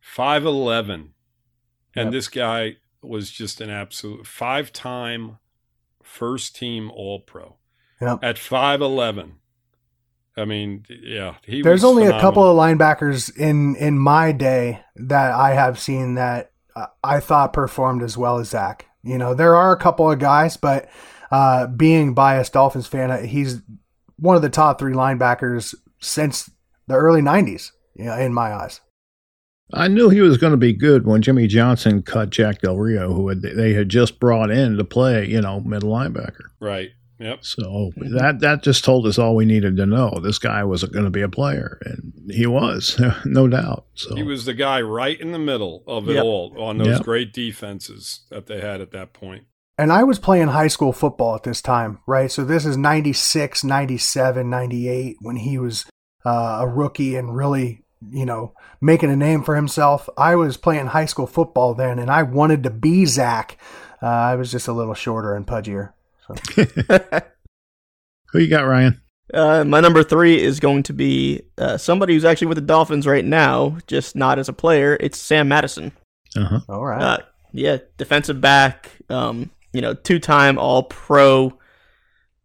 [0.00, 1.14] Five eleven,
[1.94, 2.12] and yep.
[2.12, 5.38] this guy was just an absolute five time
[6.02, 7.56] first team All Pro.
[8.02, 8.18] Yep.
[8.22, 9.36] At five eleven.
[10.36, 12.18] I mean, yeah, There's only phenomenal.
[12.18, 17.18] a couple of linebackers in in my day that I have seen that uh, I
[17.20, 18.84] thought performed as well as Zach.
[19.02, 20.90] You know, there are a couple of guys, but
[21.30, 23.62] uh, being biased Dolphins fan, uh, he's
[24.16, 26.50] one of the top three linebackers since
[26.86, 27.72] the early '90s.
[27.94, 28.80] You know, in my eyes.
[29.72, 33.12] I knew he was going to be good when Jimmy Johnson cut Jack Del Rio,
[33.12, 36.50] who had, they had just brought in to play, you know, middle linebacker.
[36.60, 36.90] Right.
[37.18, 37.44] Yep.
[37.44, 40.20] So that that just told us all we needed to know.
[40.22, 43.86] This guy was going to be a player, and he was, no doubt.
[43.94, 46.24] So he was the guy right in the middle of it yep.
[46.24, 47.02] all on those yep.
[47.02, 49.44] great defenses that they had at that point
[49.78, 52.30] and I was playing high school football at this time, right?
[52.30, 55.86] So this is 96, 97, 98 when he was
[56.24, 60.08] uh, a rookie and really, you know, making a name for himself.
[60.16, 63.58] I was playing high school football then and I wanted to be Zach.
[64.02, 65.92] Uh, I was just a little shorter and pudgier.
[66.26, 66.34] So.
[68.32, 69.00] Who you got, Ryan?
[69.32, 73.06] Uh, my number three is going to be uh, somebody who's actually with the Dolphins
[73.06, 74.96] right now, just not as a player.
[75.00, 75.92] It's Sam Madison.
[76.36, 76.60] Uh-huh.
[76.68, 77.02] All right.
[77.02, 77.18] Uh,
[77.52, 78.92] yeah, defensive back.
[79.08, 81.56] Um, you know, two time All Pro,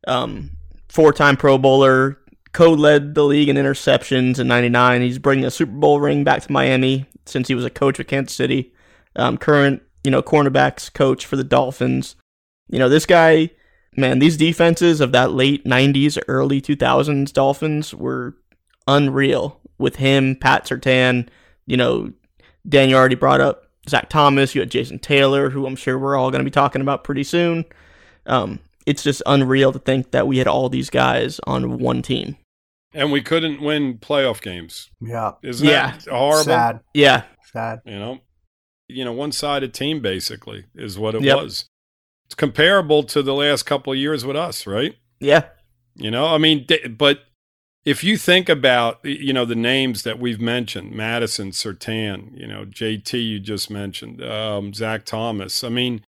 [0.08, 0.52] um,
[0.89, 2.20] four time Pro Bowler,
[2.54, 5.02] co led the league in interceptions in '99.
[5.02, 8.08] He's bringing a Super Bowl ring back to Miami since he was a coach with
[8.08, 8.74] Kansas City.
[9.15, 12.15] Um, current, you know, cornerbacks coach for the Dolphins.
[12.70, 13.52] You know, this guy
[13.98, 18.38] Man, these defenses of that late 90s, early 2000s Dolphins were
[18.88, 21.28] unreal with him, Pat Surtain,
[21.65, 22.13] you know,
[22.67, 24.56] Dan, you already brought up Zach Thomas.
[24.56, 27.23] You had Jason Taylor, who I'm sure we're all going to be talking about pretty
[27.23, 27.65] soon.
[28.25, 32.38] Um, it's just unreal to think that we had all these guys on one team.
[32.93, 34.89] And we couldn't win playoff games.
[34.99, 35.34] Yeah.
[35.43, 35.91] Isn't yeah.
[35.97, 36.43] that horrible?
[36.45, 36.80] Sad.
[36.93, 37.23] Yeah.
[37.51, 37.82] Sad.
[37.86, 38.19] You know,
[38.88, 41.38] you know, one sided team basically is what it Yep.
[41.38, 41.65] was.
[42.25, 44.95] It's comparable to the last couple of years with us, right?
[45.19, 45.45] Yeah.
[45.95, 46.65] You know, I mean,
[46.97, 47.19] but
[47.84, 52.65] if you think about, you know, the names that we've mentioned, Madison, Surtain, you know,
[52.65, 55.63] JT, you just mentioned, um, Zach Thomas.
[55.63, 56.04] I mean,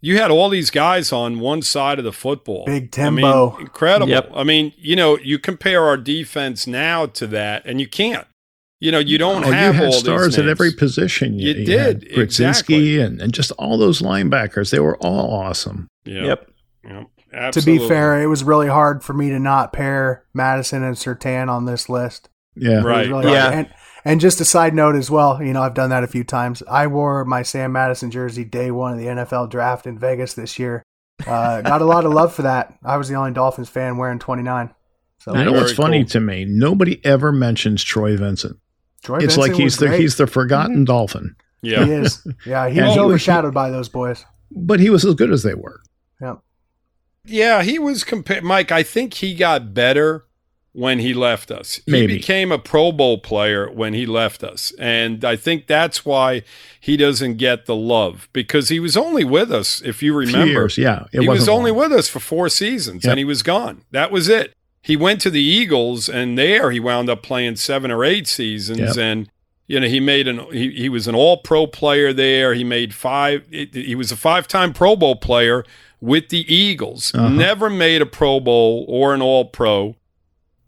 [0.00, 2.66] you had all these guys on one side of the football.
[2.66, 3.24] Big I mean,
[3.58, 4.10] incredible.
[4.10, 4.30] Yep.
[4.34, 8.26] I mean, you know, you compare our defense now to that, and you can't.
[8.80, 11.38] You know, you don't Oh, you have had all stars these at every position.
[11.38, 13.00] You had did, Brzezinski exactly.
[13.00, 14.70] and, and just all those linebackers.
[14.70, 15.88] They were all awesome.
[16.04, 16.24] Yep.
[16.24, 16.50] Yep.
[16.86, 17.10] Yep.
[17.52, 21.48] To be fair, it was really hard for me to not pair Madison and Surtain
[21.48, 22.28] on this list.
[22.56, 22.82] Yeah.
[22.82, 23.08] Right.
[23.08, 23.32] really.
[23.32, 23.50] Yeah.
[23.50, 26.24] And, and just a side note as well, you know, I've done that a few
[26.24, 26.62] times.
[26.70, 30.58] I wore my Sam Madison jersey day one of the NFL draft in Vegas this
[30.58, 30.82] year.
[31.26, 32.74] Uh, got a lot of love for that.
[32.84, 34.74] I was the only Dolphins fan wearing 29.
[35.18, 36.08] So You know what's Very funny cool.
[36.10, 36.44] to me?
[36.44, 38.58] Nobody ever mentions Troy Vincent.
[39.02, 39.24] Troy Vincent.
[39.24, 40.00] it's Vincent like he's the great.
[40.00, 41.84] he's the forgotten Dolphin, yeah.
[41.84, 42.26] He is.
[42.46, 44.24] Yeah, he And was he was- overshadowed by those boys.
[44.50, 45.80] but he was as good as they were.
[47.24, 48.44] Yeah, he was compared.
[48.44, 50.24] Mike, I think he got better
[50.72, 51.80] when he left us.
[51.86, 54.72] He became a Pro Bowl player when he left us.
[54.78, 56.42] And I think that's why
[56.80, 60.46] he doesn't get the love because he was only with us, if you remember.
[60.46, 61.78] years, yeah, it he was only long.
[61.78, 63.10] with us for four seasons Yep.
[63.12, 63.82] and he was gone.
[63.92, 64.52] That was it.
[64.82, 68.80] He went to the Eagles and there he wound up playing seven or eight seasons
[68.80, 68.96] Yep.
[68.98, 69.30] and
[69.66, 72.54] you know he made an he, he was an all pro player there.
[72.54, 75.64] He made five he was a five time pro bowl player
[76.00, 77.14] with the eagles.
[77.14, 77.28] Uh-huh.
[77.28, 79.96] never made a pro bowl or an all pro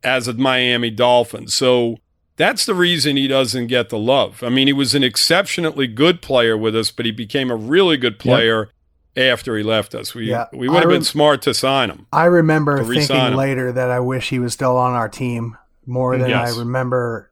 [0.02, 1.96] as a miami dolphin so
[2.36, 4.42] that's the reason he doesn't get the love.
[4.42, 7.96] I mean he was an exceptionally good player with us but he became a really
[7.96, 8.70] good player
[9.16, 10.14] after he left us.
[10.14, 13.34] We, Yeah, we would have I been smart to sign him I remember thinking him.
[13.34, 16.54] later that I wish he was still on our team more than Yes.
[16.54, 17.30] I remember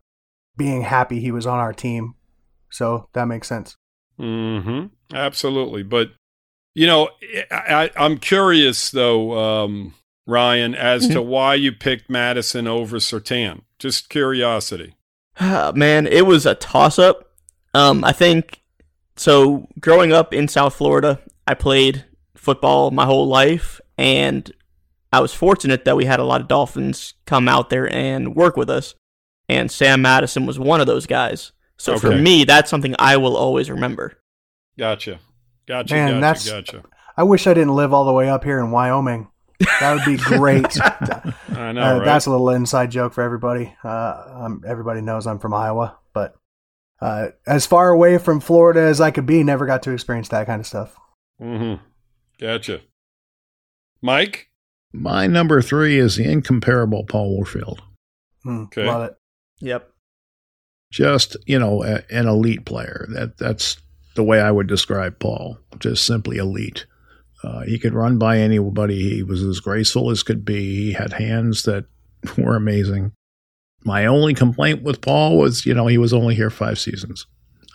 [0.56, 2.14] being happy he was on our team.
[2.70, 3.76] So that makes sense.
[4.18, 4.86] Mm-hmm.
[5.14, 5.82] Absolutely.
[5.82, 6.12] But,
[6.74, 7.10] you know,
[7.50, 9.94] I, I, I'm curious, though, um,
[10.26, 13.62] Ryan, as to why you picked Madison over Surtain.
[13.78, 14.94] Just curiosity.
[15.40, 17.32] Man, it was a toss up.
[17.74, 18.62] Um, I think
[19.16, 19.68] so.
[19.80, 22.04] Growing up in South Florida, I played
[22.36, 24.50] football my whole life, and
[25.12, 28.56] I was fortunate that we had a lot of Dolphins come out there and work
[28.56, 28.94] with us.
[29.48, 31.52] And Sam Madison was one of those guys.
[31.76, 34.16] So for me, that's something I will always remember.
[34.78, 35.18] Gotcha.
[35.66, 35.94] Gotcha.
[35.94, 36.20] Man, gotcha.
[36.20, 36.82] that's- Gotcha.
[37.16, 39.28] I wish I didn't live all the way up here in Wyoming.
[39.80, 40.66] That would be great.
[40.80, 42.04] I know, Uh, right?
[42.04, 43.72] That's a little inside joke for everybody.
[43.84, 46.34] Uh, um, everybody knows I'm from Iowa, but
[47.00, 50.46] uh, as far away from Florida as I could be, never got to experience that
[50.46, 50.96] kind of stuff.
[51.38, 51.74] hmm
[52.40, 52.80] Gotcha.
[54.02, 54.48] Mike?
[54.92, 57.82] My number three is the incomparable Paul Warfield.
[58.42, 58.84] Hmm, Okay.
[58.86, 59.16] Love it.
[59.60, 59.90] Yep.
[60.92, 63.06] Just you know, a, an elite player.
[63.12, 63.76] That that's
[64.14, 65.58] the way I would describe Paul.
[65.78, 66.86] Just simply elite.
[67.42, 69.16] Uh, he could run by anybody.
[69.16, 70.86] He was as graceful as could be.
[70.86, 71.84] He had hands that
[72.38, 73.12] were amazing.
[73.84, 77.26] My only complaint with Paul was, you know, he was only here five seasons.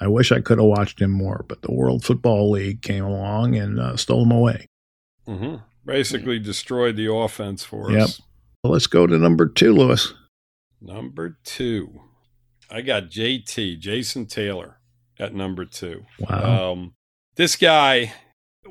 [0.01, 3.57] I wish I could have watched him more, but the World Football League came along
[3.57, 4.65] and uh, stole him away.
[5.27, 8.01] hmm Basically destroyed the offense for Yep.
[8.01, 8.21] us.
[8.63, 10.13] Well, let's go to number two, Louis.
[10.81, 12.01] Number two.
[12.69, 14.79] I got JT, Jason Taylor,
[15.17, 16.05] at number two.
[16.19, 16.71] Wow.
[16.71, 16.93] Um,
[17.35, 18.13] this guy,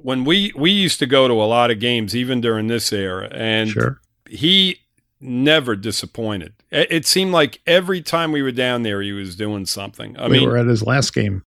[0.01, 3.29] when we we used to go to a lot of games, even during this era,
[3.33, 4.01] and sure.
[4.29, 4.81] he
[5.21, 6.55] never disappointed.
[6.71, 10.17] It, it seemed like every time we were down there, he was doing something.
[10.17, 11.43] I we mean, were at his last game.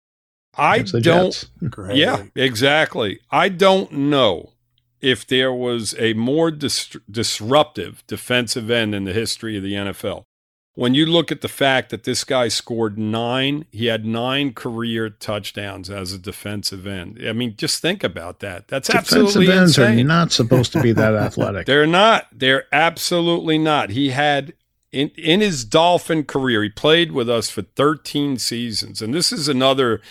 [0.55, 1.49] I don't.
[1.69, 1.95] Great.
[1.95, 3.19] Yeah, exactly.
[3.31, 4.51] I don't know
[4.99, 10.25] if there was a more dis- disruptive defensive end in the history of the NFL.
[10.73, 15.09] When you look at the fact that this guy scored nine, he had nine career
[15.09, 17.19] touchdowns as a defensive end.
[17.27, 18.69] I mean, just think about that.
[18.69, 19.99] That's Defensive absolutely ends insane.
[19.99, 21.65] are not supposed to be that athletic.
[21.67, 22.27] They're not.
[22.31, 23.89] They're absolutely not.
[23.89, 24.53] He had
[24.91, 29.01] in in his Dolphin career, he played with us for 13 seasons.
[29.01, 30.01] And this is another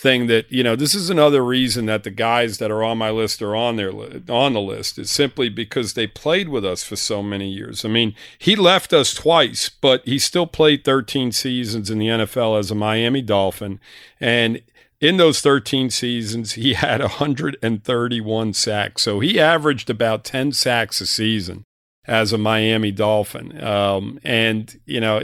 [0.00, 3.10] thing that, you know, this is another reason that the guys that are on my
[3.10, 6.82] list are on their li- on the list is simply because they played with us
[6.82, 7.84] for so many years.
[7.84, 12.58] I mean, he left us twice, but he still played 13 seasons in the NFL
[12.58, 13.78] as a Miami Dolphin
[14.18, 14.62] and
[15.00, 19.02] in those 13 seasons, he had 131 sacks.
[19.02, 21.64] So he averaged about 10 sacks a season
[22.06, 23.62] as a Miami Dolphin.
[23.62, 25.22] Um, and, you know,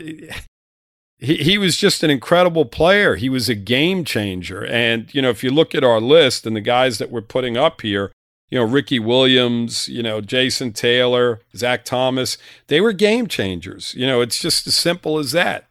[1.18, 3.16] he, he was just an incredible player.
[3.16, 4.64] He was a game changer.
[4.64, 7.56] And, you know, if you look at our list and the guys that we're putting
[7.56, 8.12] up here,
[8.50, 12.38] you know, Ricky Williams, you know, Jason Taylor, Zach Thomas,
[12.68, 13.94] they were game changers.
[13.94, 15.66] You know, it's just as simple as that.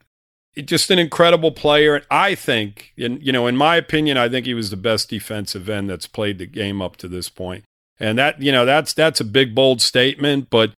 [0.57, 1.95] Just an incredible player.
[1.95, 5.09] And I think, in, you know, in my opinion, I think he was the best
[5.09, 7.63] defensive end that's played the game up to this point.
[7.99, 10.71] And that, you know, that's that's a big bold statement, but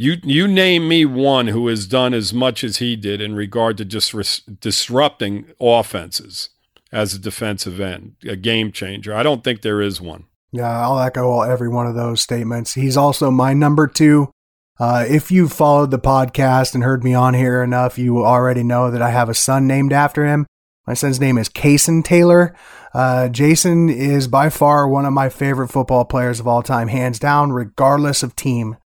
[0.00, 3.76] you you name me one who has done as much as he did in regard
[3.76, 6.48] to just disrupting offenses
[6.90, 9.12] as a defensive end, a game changer.
[9.12, 10.24] I don't think there is one.
[10.52, 12.74] Yeah, I'll echo every one of those statements.
[12.74, 14.30] He's also my number two.
[14.78, 18.90] Uh, if you've followed the podcast and heard me on here enough, you already know
[18.90, 20.46] that I have a son named after him.
[20.86, 22.56] My son's name is Cason Taylor.
[22.94, 27.18] Uh, Jason is by far one of my favorite football players of all time, hands
[27.18, 28.76] down, regardless of team.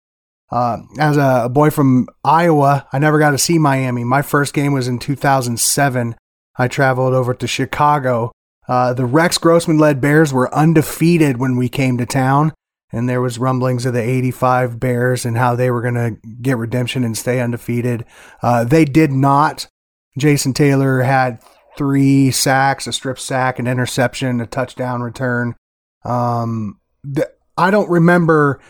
[0.55, 4.05] Uh, as a, boy from Iowa, I never got to see Miami.
[4.05, 6.15] My first game was in 2007.
[6.57, 8.31] I traveled over to Chicago.
[8.69, 12.53] Uh, the Rex Grossman led Bears were undefeated when we came to town,
[12.93, 16.57] and there was rumblings of the 85 Bears and how they were going to get
[16.57, 18.05] redemption and stay undefeated.
[18.41, 19.67] Uh, they did not.
[20.17, 21.41] Jason Taylor had
[21.77, 25.57] three sacks, a strip sack, an interception, a touchdown return.
[26.05, 26.79] Um,
[27.59, 28.61] I don't remember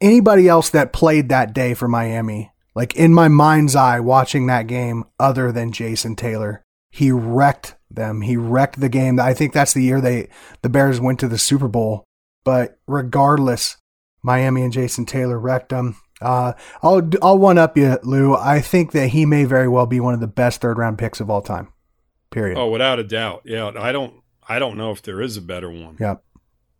[0.00, 4.66] anybody else that played that day for Miami, like in my mind's eye watching that
[4.66, 6.62] game, other than Jason Taylor.
[6.90, 8.22] He wrecked them.
[8.22, 9.20] He wrecked the game.
[9.20, 10.28] I think that's the year they
[10.62, 12.04] the Bears went to the Super Bowl.
[12.44, 13.76] But regardless,
[14.22, 15.96] Miami and Jason Taylor wrecked them.
[16.20, 18.34] Uh, I'll I'll one up you, Lou.
[18.34, 21.20] I think that he may very well be one of the best third round picks
[21.20, 21.72] of all time.
[22.30, 22.58] Period.
[22.58, 23.42] Oh, without a doubt.
[23.44, 24.14] Yeah, I don't
[24.48, 25.96] I don't know if there is a better one.
[25.98, 26.22] Yep.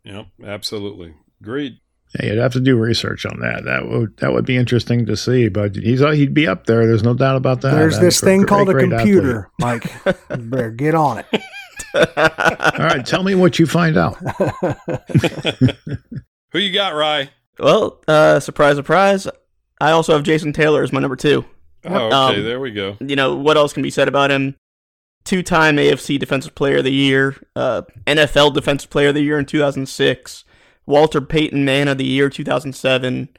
[0.03, 1.15] Yep, absolutely.
[1.41, 1.79] Agreed.
[2.19, 3.63] Yeah, you'd have to do research on that.
[3.63, 5.47] That would that would be interesting to see.
[5.47, 6.85] But he's he'd be up there.
[6.85, 7.71] There's no doubt about that.
[7.73, 9.85] There's That's this thing great, called a computer, Mike.
[10.05, 11.41] You better get on it.
[11.93, 14.15] All right, tell me what you find out.
[16.51, 17.29] Who you got, Rye?
[17.59, 19.27] Well, uh, surprise, surprise.
[19.79, 21.45] I also have Jason Taylor as my number two.
[21.85, 22.97] Oh, okay, Um, there we go.
[22.99, 24.55] You know, what else can be said about him?
[25.23, 29.37] Two time AFC Defensive Player of the Year, uh, NFL Defensive Player of the Year
[29.39, 30.43] in 2006,
[30.85, 33.29] Walter Payton Man of the Year 2007,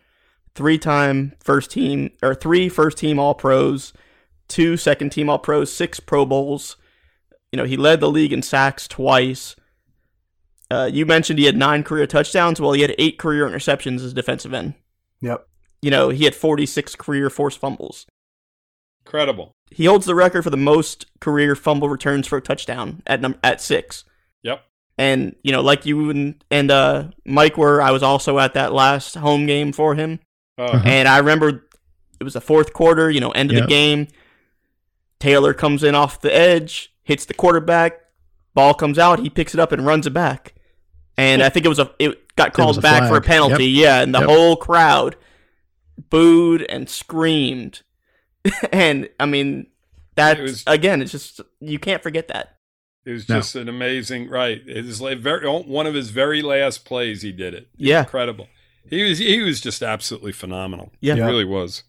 [0.54, 3.92] three time first team, or three first team All Pros,
[4.48, 6.76] two second team All Pros, six Pro Bowls.
[7.50, 9.56] You know, he led the league in sacks twice.
[10.70, 12.58] Uh, you mentioned he had nine career touchdowns.
[12.60, 14.74] Well, he had eight career interceptions as defensive end.
[15.20, 15.46] Yep.
[15.82, 18.06] You know, he had 46 career forced fumbles.
[19.04, 19.52] Incredible.
[19.70, 23.38] He holds the record for the most career fumble returns for a touchdown at num-
[23.42, 24.04] at six.
[24.42, 24.64] Yep.
[24.98, 28.72] And you know, like you and, and uh, Mike were, I was also at that
[28.72, 30.20] last home game for him,
[30.58, 31.66] Uh, and I remember
[32.20, 33.10] it was the fourth quarter.
[33.10, 33.64] You know, end of Yep.
[33.64, 34.08] the game.
[35.18, 38.00] Taylor comes in off the edge, hits the quarterback.
[38.54, 39.20] Ball comes out.
[39.20, 40.54] He picks it up and runs it back.
[41.16, 43.24] And I think it was a it got called a back for a flag.
[43.24, 43.66] penalty.
[43.66, 44.28] Yeah, and the Yep.
[44.28, 45.16] whole crowd
[46.10, 47.82] booed and screamed.
[48.72, 49.68] and I mean,
[50.16, 52.56] that's It was- again, it's just you can't forget that.
[53.04, 53.36] It was No.
[53.36, 54.62] just an amazing right.
[54.66, 57.22] It was like very one of his very last plays.
[57.22, 57.68] He did it.
[57.76, 58.00] Yeah.
[58.00, 58.48] incredible.
[58.88, 60.92] He was he was just absolutely phenomenal.
[61.00, 61.14] Yeah.
[61.14, 61.26] he Yeah.
[61.26, 61.82] really was,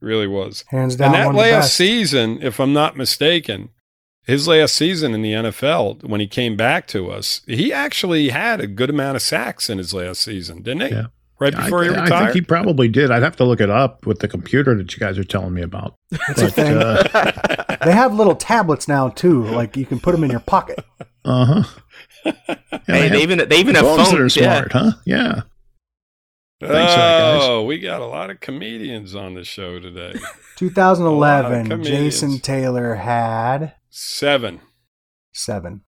[0.00, 0.64] really was.
[0.68, 1.06] Hands down.
[1.06, 1.74] and that one of the last best.
[1.76, 3.70] season, if I'm not mistaken,
[4.24, 8.60] his last season in the NFL when he came back to us, he actually had
[8.60, 10.94] a good amount of sacks in his last season, didn't he?
[10.94, 11.06] Yeah.
[11.42, 12.12] Right I, before he retired?
[12.12, 13.10] I think he probably did.
[13.10, 15.62] I'd have to look it up with the computer that you guys are telling me
[15.62, 15.94] about.
[16.28, 16.76] It's a thing.
[16.76, 19.42] Uh They have little tablets now too.
[19.44, 20.84] Like you can put them in your pocket.
[21.24, 22.32] Uh huh.
[22.88, 24.36] Hey, they even they even have phones that are phones.
[24.36, 24.56] Yeah.
[24.56, 24.92] smart, huh?
[25.06, 25.42] Yeah.
[26.60, 27.40] Thanks for guys.
[27.42, 30.14] oh, we got a lot of comedians on the show today.
[30.56, 31.84] 2011.
[31.84, 34.60] Jason Taylor had Seven.
[35.32, 35.82] seven.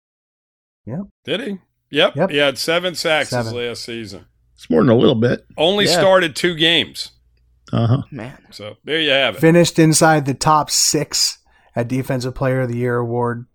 [0.86, 1.00] Yep.
[1.26, 1.58] Did he?
[1.90, 2.16] Yep.
[2.16, 2.30] Yep.
[2.30, 3.56] He had seven sacks his Seven.
[3.56, 4.26] last season.
[4.56, 5.46] It's more than a little bit.
[5.58, 6.00] Only Yeah.
[6.00, 7.12] started two games.
[7.72, 8.02] Uh huh.
[8.12, 8.38] Man.
[8.52, 9.42] So there you have it.
[9.42, 11.40] Finished inside the top six
[11.76, 13.46] at Defensive Player of the Year award.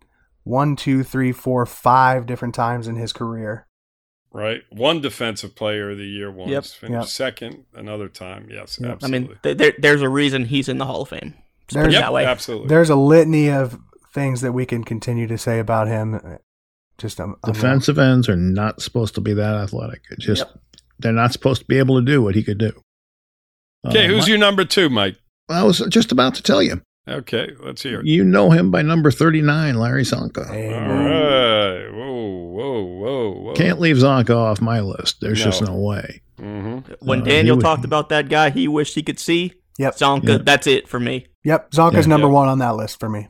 [0.45, 3.67] One, two, three, four, five different times in his career.
[4.33, 4.63] Right.
[4.71, 6.51] One defensive player of the year once.
[6.51, 6.65] Yep.
[6.65, 7.07] Finished Yep.
[7.07, 8.49] second another time.
[8.51, 8.99] Yes, Yep.
[9.03, 11.35] I mean, th- there, there's a reason he's in the Hall of Fame.
[11.69, 12.25] Just put it There's- yep, that way.
[12.27, 12.69] absolutely.
[12.69, 13.79] There's a litany of
[14.15, 16.21] things that we can continue to say about him.
[16.99, 20.01] Just um, Defensive ends are not supposed to be that athletic.
[20.11, 20.45] It just
[20.99, 22.73] they're not supposed to be able to do what he could do.
[23.87, 25.17] okay, Uh, who's my- your number two, Mike?
[25.49, 26.81] I was just about to tell you.
[27.09, 28.07] Okay, let's hear it.
[28.07, 30.47] You know him by number thirty-nine, Larry Csonka.
[30.51, 31.05] Hey, All man.
[31.07, 31.91] right.
[31.91, 33.53] Whoa, whoa, whoa, whoa.
[33.55, 35.21] Can't leave Csonka off my list.
[35.23, 35.69] There's just No.
[35.73, 36.21] no way.
[36.39, 39.97] hmm When Uh, Daniel would- talked about that guy he wished he could see, Yep.
[39.97, 40.39] Csonka, Yeah.
[40.45, 41.27] that's it for me.
[41.45, 41.71] Yep.
[41.71, 42.11] Csonka's Yeah.
[42.11, 42.33] number Yeah.
[42.35, 43.29] one on that list for me.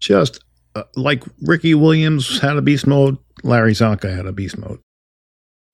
[0.00, 0.40] Just
[0.74, 4.78] uh, like Ricky Williams had a beast mode, Larry Csonka had a beast mode.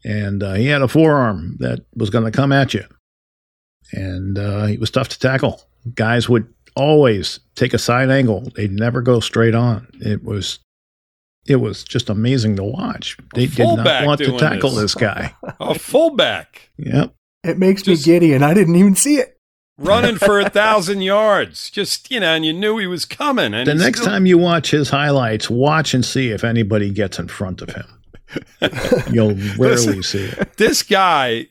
[0.05, 2.85] And uh, he had a forearm that was going to come at you.
[3.93, 5.63] And uh, he was tough to tackle.
[5.95, 8.51] Guys would always take a side angle.
[8.55, 9.89] They'd never go straight on.
[10.01, 10.59] It was
[11.47, 13.17] it was just amazing to watch.
[13.35, 14.93] They did not want to tackle this.
[14.93, 15.35] this guy.
[15.61, 17.15] A fullback Yep.
[17.43, 19.39] It makes Just- me giddy, and I didn't even see it.
[19.79, 21.71] running for a thousand yards.
[21.71, 23.55] Just you know, and you knew he was coming.
[23.55, 27.19] And The next still- time you watch his highlights, watch and see if anybody gets
[27.19, 27.87] in front of him.
[29.11, 30.57] You'll rarely see it.
[30.57, 31.47] this guy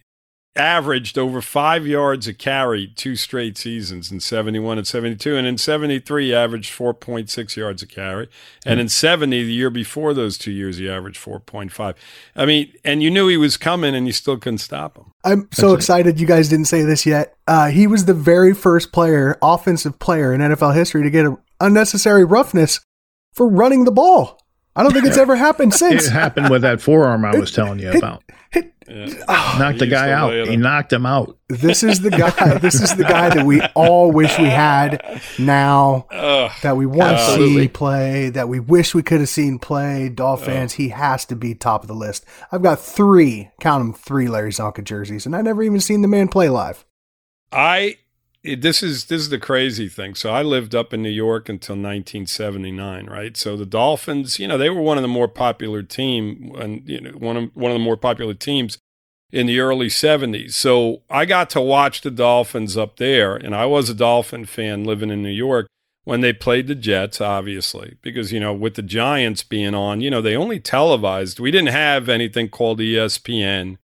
[0.56, 5.56] averaged over five yards a carry two straight seasons in 71 and 72 and in
[5.56, 8.28] 73 he averaged 4.6 yards a carry
[8.66, 11.94] and in 70 the year before those two years he averaged 4.5
[12.36, 15.48] i mean and you knew he was coming and you still couldn't stop him I'm
[15.52, 15.76] so That's it.
[15.76, 17.36] excited you guys didn't say this yet.
[17.48, 21.38] Uh, he was the very first player, offensive player in NFL history to get a
[21.60, 22.80] unnecessary roughness
[23.34, 24.40] for running the ball.
[24.78, 26.06] I don't think it's ever happened since.
[26.08, 28.24] It happened with that forearm I was telling you about.
[28.54, 28.62] yeah.
[29.28, 30.48] Oh, knocked the guy out.
[30.48, 31.38] He knocked him out.
[31.50, 32.58] This is the guy.
[32.60, 36.06] This is the guy that we all wish we had now.
[36.12, 36.52] Ugh.
[36.62, 38.30] That we want to see play.
[38.30, 40.10] That we wish we could have seen play.
[40.10, 42.24] Dolph fans, he has to be top of the list.
[42.52, 43.50] I've got three.
[43.60, 46.86] Count them three Larry Csonka jerseys, and I never even seen the man play live.
[47.52, 47.98] I
[48.48, 50.16] it- this is this is the crazy thing.
[50.16, 53.36] So I lived up in New York until 1979, right?
[53.38, 57.02] So the Dolphins, you know, they were one of the more popular team and you
[57.02, 58.78] know one of one of the more popular teams
[59.32, 60.56] in the early 70s.
[60.56, 64.84] So I got to watch the Dolphins up there, and I was a Dolphin fan
[64.86, 65.68] living in New York
[66.06, 70.10] when they played the Jets, obviously, because you know with the Giants being on, you
[70.10, 71.40] know they only televised.
[71.40, 73.78] We didn't have anything called ESPN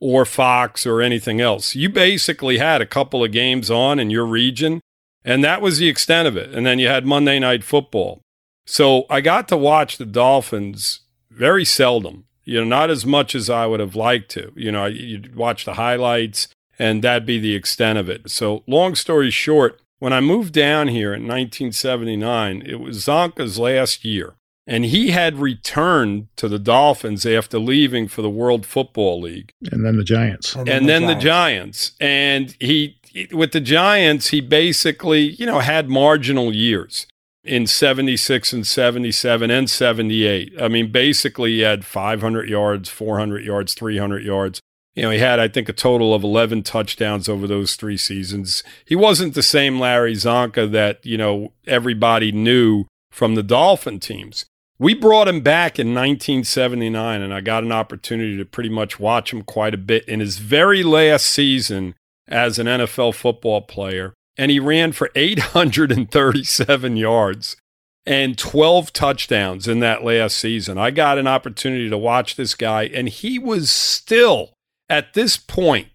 [0.00, 1.74] or Fox or anything else.
[1.74, 4.80] You basically had a couple of games on in your region,
[5.24, 6.54] and that was the extent of it.
[6.54, 8.20] And then you had Monday Night Football.
[8.66, 13.48] So I got to watch the Dolphins very seldom, you know, not as much as
[13.48, 14.52] I would have liked to.
[14.56, 18.30] You know, you'd watch the highlights, and that'd be the extent of it.
[18.30, 24.04] So, long story short, when I moved down here in 1979, it was Csonka's last
[24.04, 24.34] year.
[24.68, 29.84] And he had returned to the Dolphins after leaving for the World Football League And
[29.84, 30.56] then the Giants.
[30.56, 31.92] and then the Giants.
[32.00, 32.98] And he,
[33.30, 37.06] with the Giants, he basically, you know, had marginal years
[37.44, 40.52] in 76 and 77 and 78.
[40.60, 44.60] I mean, basically, he had 500 yards, 400 yards, 300 yards.
[44.96, 48.64] You know, he had, I think, a total of 11 touchdowns over those three seasons.
[48.84, 54.44] He wasn't the same Larry Csonka that, you know, everybody knew from the Dolphin teams.
[54.78, 59.32] We brought him back in 1979, and I got an opportunity to pretty much watch
[59.32, 61.94] him quite a bit in his very last season
[62.28, 64.12] as an NFL football player.
[64.36, 67.56] And he ran for 837 yards
[68.04, 70.76] and 12 touchdowns in that last season.
[70.76, 74.52] I got an opportunity to watch this guy, and he was still,
[74.90, 75.88] at this point,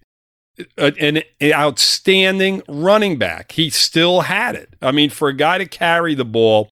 [0.78, 3.52] an outstanding running back.
[3.52, 4.74] He still had it.
[4.82, 6.70] I mean, for a guy to carry the ball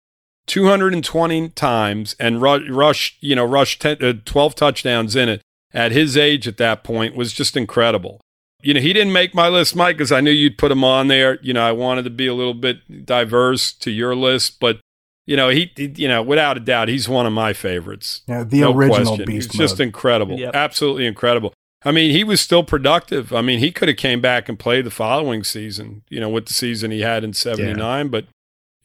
[0.50, 5.41] 220 times and rush, rush you know, rush 10, uh, 12 touchdowns in it
[5.74, 8.20] at his age at that point was just incredible.
[8.62, 11.08] You know, he didn't make my list, Mike, because I knew you'd put him on
[11.08, 11.39] there.
[11.41, 14.80] You know, I wanted to be a little bit diverse to your list, but
[15.26, 18.22] you know, he, he- you know, without a doubt, he's one of my favorites.
[18.28, 19.26] Yeah, the No original question.
[19.26, 20.56] beast He's just incredible, Yep.
[20.56, 21.54] absolutely incredible.
[21.86, 23.32] I mean, he was still productive.
[23.32, 26.02] I mean, he could have came back and played the following season.
[26.10, 28.26] You know, with the season he had in '79, but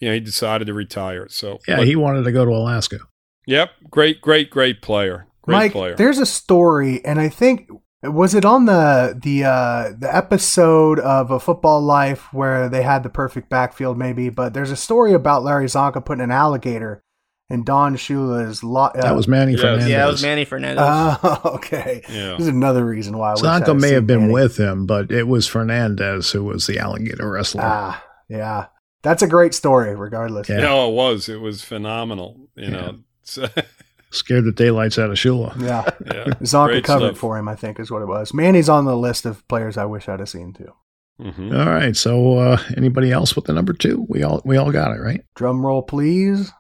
[0.05, 1.27] you know, he decided to retire.
[1.31, 2.99] So, Yeah, but- he wanted to go to Alaska.
[3.47, 5.27] Yep, great, great, great player.
[5.43, 5.95] Great Mike, player.
[5.97, 7.69] there's a story, and I think
[8.03, 13.03] was it on the the uh, the episode of A Football Life where they had
[13.03, 14.29] the perfect backfield, maybe.
[14.31, 17.03] But there's a story about Larry Csonka putting an alligator
[17.51, 18.65] in Don Shula's.
[18.65, 19.61] Lo- uh, That was Manny Yes.
[19.61, 19.89] Fernandez.
[19.89, 20.83] Yeah, it was Manny Fernandez.
[20.87, 22.01] Oh, okay.
[22.09, 22.31] Yeah.
[22.39, 24.33] This is another reason why I wish I Csonka may have been Manny.
[24.33, 27.63] with him, but it was Fernandez who was the alligator wrestler.
[27.65, 28.67] Ah, yeah.
[29.05, 30.49] That's a great story, regardless.
[30.49, 30.57] Yeah.
[30.63, 31.29] No, it was.
[31.29, 32.49] It was phenomenal.
[32.57, 32.99] You know.
[33.23, 33.47] So,
[34.11, 35.55] Scared the daylights out of Shula.
[35.61, 35.85] Yeah.
[36.07, 36.25] yeah.
[36.43, 37.19] Csonka Great covered stuff.
[37.19, 38.33] for him, I think, is what it was.
[38.35, 40.73] Manny's on the list of players I wish I'd have seen too.
[41.21, 41.57] Mhm.
[41.57, 41.95] All right.
[41.97, 44.05] So uh, anybody else with the number two?
[44.09, 45.25] We all we all got it, right?
[45.37, 46.51] Drum roll, please.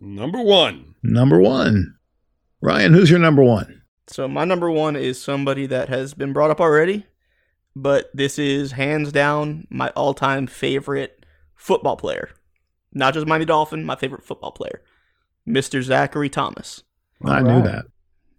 [0.00, 0.94] Number one.
[1.02, 1.96] Number one.
[2.62, 3.82] Ryan, who's your number one?
[4.06, 7.06] So my number one is somebody that has been brought up already,
[7.76, 11.19] but this is hands down my all-time favorite
[11.60, 12.30] football player.
[12.92, 14.82] Not just Miami Dolphin, my favorite football player,
[15.46, 15.82] Mr.
[15.82, 16.82] Zachary Thomas.
[17.24, 17.84] I All knew that.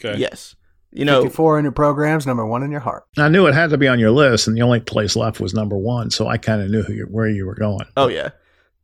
[0.03, 0.19] Okay.
[0.19, 0.55] Yes.
[0.91, 3.05] You know, 54 in your programs, number one in your heart.
[3.17, 5.53] I knew it had to be on your list, and the only place left was
[5.53, 7.85] number one, so I kind of knew who you, where you were going.
[7.95, 8.31] oh yeah.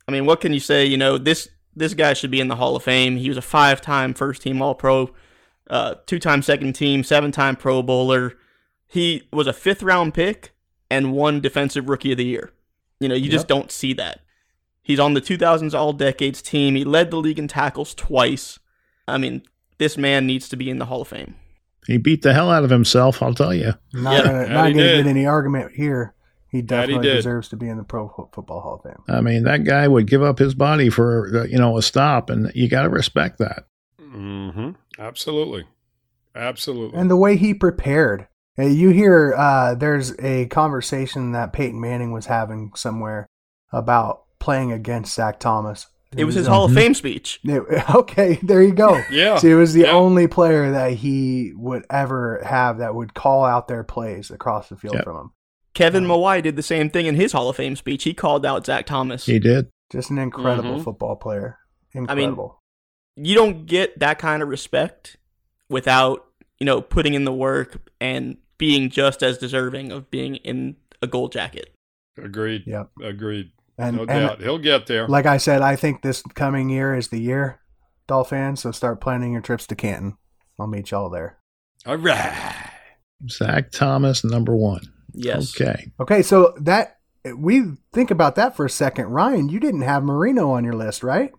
[0.07, 0.85] I mean, what can you say?
[0.85, 3.17] You know, this this guy should be in the Hall of Fame.
[3.17, 5.13] He was a five-time first-team All-Pro,
[5.69, 8.33] uh, two-time second-team, seven-time Pro Bowler.
[8.85, 10.55] He was a fifth-round pick
[10.89, 12.53] and one Defensive Rookie of the Year.
[13.01, 14.21] You know, you just don't see that.
[14.87, 16.75] He's on the 2000s All Decades team.
[16.75, 18.57] He led the league in tackles twice.
[19.05, 19.41] I mean,
[19.79, 21.35] this man needs to be in the Hall of Fame.
[21.85, 23.73] He beat the hell out of himself, I'll tell you.
[23.91, 26.13] Not Yeah, gonna, that not gonna get any argument here.
[26.49, 29.03] He That he definitely deserves to be in the Pro Football Hall of Fame.
[29.09, 32.29] I mean, that guy would give up his body for uh, you know a stop,
[32.29, 33.65] and you got to respect that.
[34.01, 34.69] Mm-hmm.
[34.97, 35.65] Absolutely.
[36.33, 36.97] Absolutely.
[36.97, 38.29] And the way he prepared.
[38.57, 43.27] You hear uh, there's a conversation that Peyton Manning was having somewhere
[43.71, 45.87] about playing against Zach Thomas.
[46.15, 47.41] It was his um, Hall of Fame speech.
[47.43, 49.01] it- okay, there you go.
[49.11, 49.35] yeah.
[49.37, 49.91] So it was the Yeah.
[49.91, 54.77] only player that he would ever have that would call out their plays across the
[54.77, 55.03] field Yep.
[55.03, 55.31] from him.
[55.73, 58.05] Kevin Mawae did the same thing in his Hall of Fame speech.
[58.05, 59.25] He called out Zach Thomas.
[59.25, 59.67] He did.
[59.91, 60.83] Just an incredible Mhm.
[60.85, 61.57] football player.
[61.93, 62.61] mean, Incredible.
[63.17, 65.17] you don't get that kind of respect
[65.69, 66.25] without
[66.59, 71.07] you know putting in the work and being just as deserving of being in a
[71.07, 71.73] gold jacket.
[72.17, 72.63] Agreed.
[72.65, 72.91] Yep.
[73.03, 73.51] Agreed.
[73.77, 74.41] And no and doubt.
[74.41, 75.07] He'll get there.
[75.07, 77.59] like I said, I think this coming year is the year,
[78.07, 78.55] Dolphin.
[78.55, 80.17] So start planning your trips to Canton.
[80.59, 81.37] I'll meet y'all there.
[81.85, 82.71] All right.
[83.29, 84.81] Zach Thomas, number one.
[85.13, 85.59] Yes.
[85.59, 85.91] Okay.
[85.99, 86.97] Okay, so that
[87.35, 87.63] we
[87.93, 89.07] think about that for a second.
[89.07, 91.31] Ryan, you didn't have Marino on your list, right?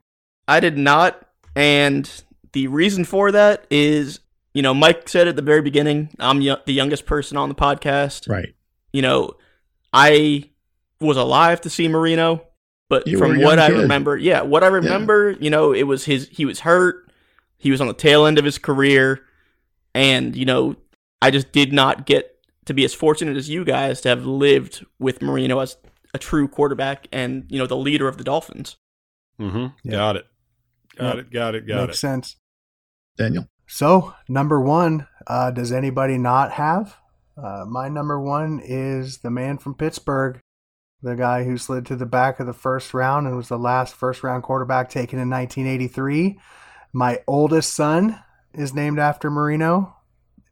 [0.47, 2.11] I did not, and
[2.53, 4.21] the reason for that is
[4.55, 7.55] you know Mike said at the very beginning I'm yo- the youngest person on the
[7.55, 8.29] podcast.
[8.29, 8.55] Right.
[8.93, 9.33] You know,
[9.93, 10.51] I
[11.01, 12.43] was alive to see Marino,
[12.89, 13.79] but You from what young I kid.
[13.83, 16.29] remember, yeah, what I remember, you know, it was his.
[16.31, 17.11] He was hurt.
[17.57, 19.21] He was on the tail end of his career,
[19.95, 20.77] and you know,
[21.21, 22.35] I just did not get
[22.67, 25.77] to be as fortunate as you guys to have lived with Marino as
[26.15, 28.77] a true quarterback and you know the leader of the Dolphins.
[29.41, 29.67] Mm-hmm.
[29.85, 29.91] Yeah.
[29.93, 30.27] Got it.
[30.97, 31.25] Got Yep.
[31.27, 31.33] it.
[31.33, 31.67] Got it.
[31.67, 31.87] Got it.
[31.87, 32.01] Makes it.
[32.01, 32.37] sense.
[33.17, 33.49] Daniel.
[33.67, 36.97] So number one, uh, does anybody not have?
[37.37, 40.41] Uh, my number one is the man from Pittsburgh,
[41.03, 43.95] the guy who slid to the back of the first round and was the last
[43.95, 46.39] first round quarterback taken in 1983.
[46.93, 48.19] My oldest son
[48.55, 49.95] is named after Marino,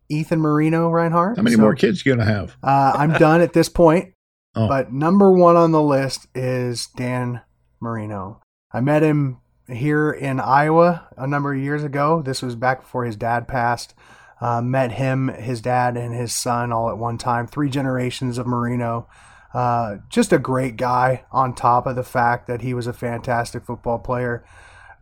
[0.08, 1.36] Ethan Marino Reinhardt.
[1.36, 2.56] How many So, more kids you gonna have?
[2.62, 4.12] Uh, I'm done at this point.
[4.58, 4.68] Oh.
[4.68, 7.42] But number one on the list is Dan
[7.78, 8.40] Marino.
[8.72, 9.36] I met him
[9.68, 12.22] here in Iowa a number of years ago.
[12.22, 13.92] This was back before his dad passed.
[14.40, 17.46] Uh, met him, his dad, and his son all at one time.
[17.46, 19.06] Three generations of Marino.
[19.54, 23.64] Uh, just a great guy on top of the fact that he was a fantastic
[23.64, 24.44] football player.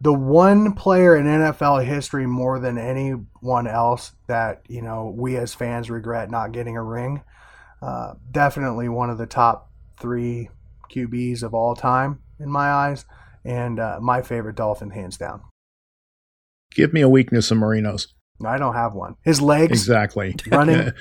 [0.01, 5.55] The one player in NFL history more than anyone else that, you know, we as
[5.55, 7.23] fans regret not getting a ring.
[7.81, 10.51] Uh, definitely one of the top three
[10.95, 13.05] QBs of all time in my eyes,
[13.45, 15.43] and uh, my favorite Dolphin, hands down.
[16.75, 18.09] Give me a weakness of Marino's.
[18.45, 19.17] I don't have one.
[19.23, 20.35] His legs Exactly.
[20.49, 20.93] running.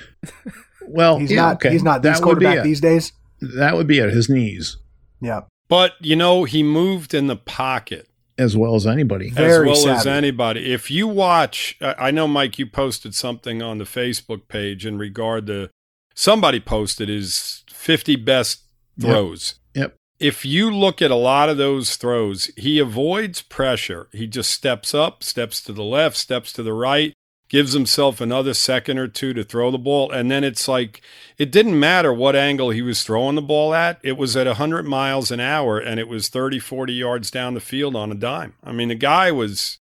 [0.86, 1.54] well, He's yeah, not.
[1.56, 1.70] okay.
[1.70, 3.12] He's not this That quarterback these days.
[3.56, 4.76] That would be at His knees,
[5.20, 5.42] Yeah.
[5.68, 9.30] But you know, he moved in the pocket as well as anybody.
[9.30, 10.72] Very as well as anybody.
[10.72, 14.98] If you watch, I I know Mike, you posted something on the Facebook page in
[14.98, 15.70] regard to
[16.14, 18.62] somebody posted his 50 best
[18.96, 19.10] Yep.
[19.10, 19.54] throws.
[19.74, 19.96] Yep.
[20.20, 24.08] If you look at a lot of those throws, he avoids pressure.
[24.12, 27.12] He just steps up, steps to the left, steps to the right,
[27.54, 30.10] gives himself another second or two to throw the ball.
[30.10, 31.00] And then it's like,
[31.38, 34.00] it didn't matter what angle he was throwing the ball at.
[34.02, 37.60] It was at 100 miles an hour and it was 30, 40 yards down the
[37.60, 38.54] field on a dime.
[38.64, 39.78] I mean, the guy was.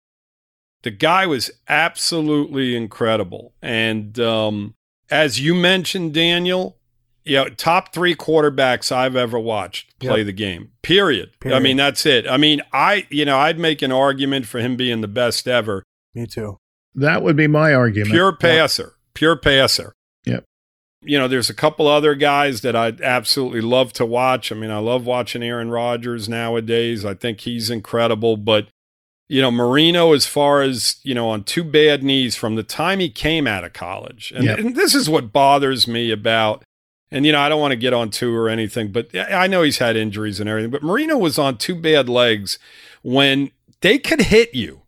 [0.84, 3.54] The guy was absolutely incredible.
[3.60, 4.76] And um,
[5.10, 6.78] as you mentioned, Daniel,
[7.24, 10.26] you know, top three quarterbacks I've ever watched play Yep.
[10.28, 10.74] the game.
[10.84, 11.32] Period.
[11.46, 12.28] I mean, that's it.
[12.30, 15.82] I mean, I you know, I'd make an argument for him being the best ever.
[16.14, 16.60] Me too.
[16.96, 18.12] That would be my argument.
[18.12, 18.94] Pure passer.
[19.14, 19.94] Pure passer.
[20.26, 20.44] Yep.
[21.04, 24.52] You know, there's a couple other guys that I'd absolutely love to watch.
[24.52, 27.04] I mean, I love watching Aaron Rodgers nowadays.
[27.04, 28.38] I think he's incredible.
[28.38, 28.68] But,
[29.28, 33.00] you know, Marino, as far as, you know, on two bad knees from the time
[33.00, 34.32] he came out of college.
[34.36, 34.60] And, Yep.
[34.60, 36.64] and this is what bothers me about,
[37.12, 39.62] and, you know, I don't want to get on two or anything, but I know
[39.62, 40.72] he's had injuries and everything.
[40.72, 42.58] But Marino was on two bad legs
[43.02, 44.82] when they could hit you.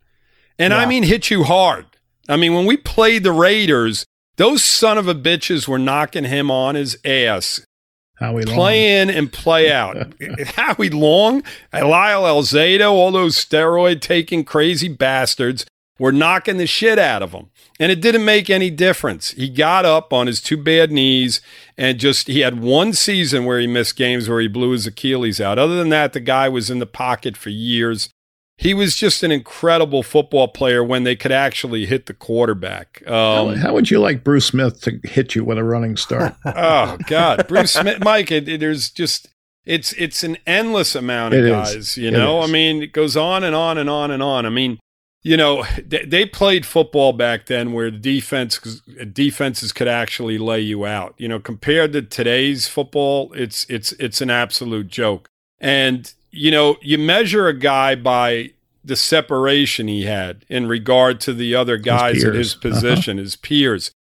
[0.57, 1.85] And I mean, hit you hard.
[2.28, 4.05] I mean, when we played the Raiders,
[4.38, 7.65] those son of a bitches were knocking him on his ass,
[8.15, 8.55] Howie Long.
[8.55, 10.13] play in and play out.
[10.55, 15.65] Howie Long, Lyle Alzado, all those steroid taking crazy bastards.
[15.99, 17.49] were knocking the shit out of him.
[17.80, 19.32] And it didn't make any difference.
[19.32, 21.41] He got up on his two bad knees
[21.78, 25.41] and just, he had one season where he missed games where he blew his Achilles
[25.41, 25.59] out.
[25.59, 28.09] Other than that, the guy was in the pocket for years.
[28.57, 33.03] He was just an incredible football player when they could actually hit the quarterback.
[33.05, 36.35] How, Um, how would you like Bruce Smith to hit you with a running start?
[36.45, 38.31] oh God, Bruce Smith, Mike.
[38.31, 39.27] It, it- there's just
[39.65, 41.51] it's it's an endless amount of It is.
[41.75, 41.97] guys.
[41.97, 42.41] You know.
[42.41, 44.45] I mean, it goes on and on and on and on.
[44.45, 44.79] I mean,
[45.23, 48.59] you know, they, they played football back then where the defense
[49.11, 51.15] defenses could actually lay you out.
[51.17, 55.27] You know, compared to today's football, it's it's it's an absolute joke.
[55.59, 58.51] And you know, you measure a guy by
[58.83, 62.75] the separation he had in regard to the other guys at his peers.
[62.77, 62.89] Uh-huh.
[62.91, 63.91] position, his peers.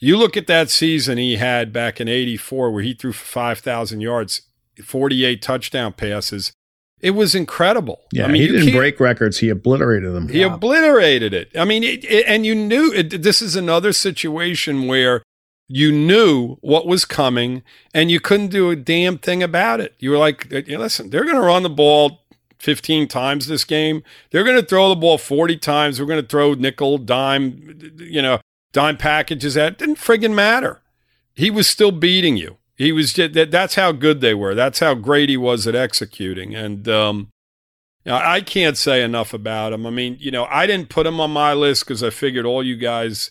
[0.00, 4.42] You look at that season he had back in 84 where he threw 5,000 yards,
[4.82, 6.52] 48 touchdown passes.
[7.00, 8.00] It was incredible.
[8.12, 9.38] Yeah, I mean, he didn't break records.
[9.38, 10.28] He obliterated them.
[10.28, 11.50] He obliterated it.
[11.56, 15.22] I mean, it, it- and you knew it, this is another situation where
[15.68, 17.62] you knew what was coming
[17.94, 19.94] and you couldn't do a damn thing about it.
[19.98, 22.22] You were like, listen, they're going to run the ball
[22.58, 24.02] 15 times this game.
[24.30, 26.00] They're going to throw the ball 40 times.
[26.00, 28.40] We're going to throw nickel, dime, you know,
[28.72, 29.72] dime packages at.
[29.72, 30.80] It didn't friggin' matter.
[31.34, 32.58] He was still beating you.
[32.76, 34.54] He was just, that, that's how good they were.
[34.54, 36.54] That's how great he was at executing.
[36.54, 37.28] And, um,
[38.04, 39.86] I can't say enough about him.
[39.86, 42.62] I mean, you know, I didn't put him on my list because I figured all
[42.62, 43.30] you guys,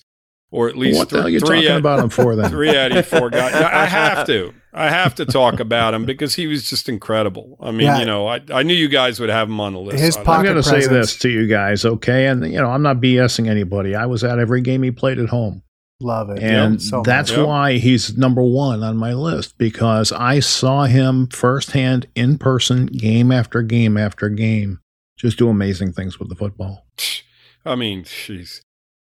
[0.52, 2.50] or at least what the hell are three, three talking out- about him for then?
[2.50, 3.54] three out of four guys.
[3.54, 4.54] I have to.
[4.74, 7.58] I have to talk about him because he was just incredible.
[7.60, 8.00] I mean, Yeah.
[8.00, 10.00] you know, I, I knew you guys would have him on the list.
[10.02, 12.28] His I- I'm going to say this to you guys, okay?
[12.28, 13.96] And you know, I'm not BSing anybody.
[13.96, 15.62] I was at every game he played at home,
[16.00, 16.40] Love it.
[16.42, 17.32] and so that's.
[17.32, 17.46] Yep.
[17.48, 23.30] why he's number one on my list because I saw him firsthand in person, game
[23.34, 24.80] after game after game,
[25.18, 26.86] just do amazing things with the football.
[27.66, 28.62] I mean, jeez.